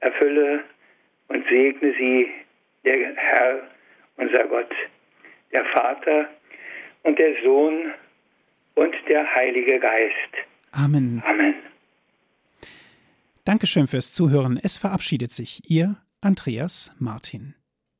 [0.00, 0.64] erfülle
[1.28, 2.30] und segne sie
[2.84, 3.62] der Herr,
[4.16, 4.72] unser Gott,
[5.52, 6.28] der Vater
[7.02, 7.92] und der Sohn
[8.74, 10.32] und der Heilige Geist.
[10.72, 11.22] Amen.
[11.26, 11.54] Amen.
[13.44, 14.58] Dankeschön fürs Zuhören.
[14.62, 17.54] Es verabschiedet sich Ihr Andreas Martin.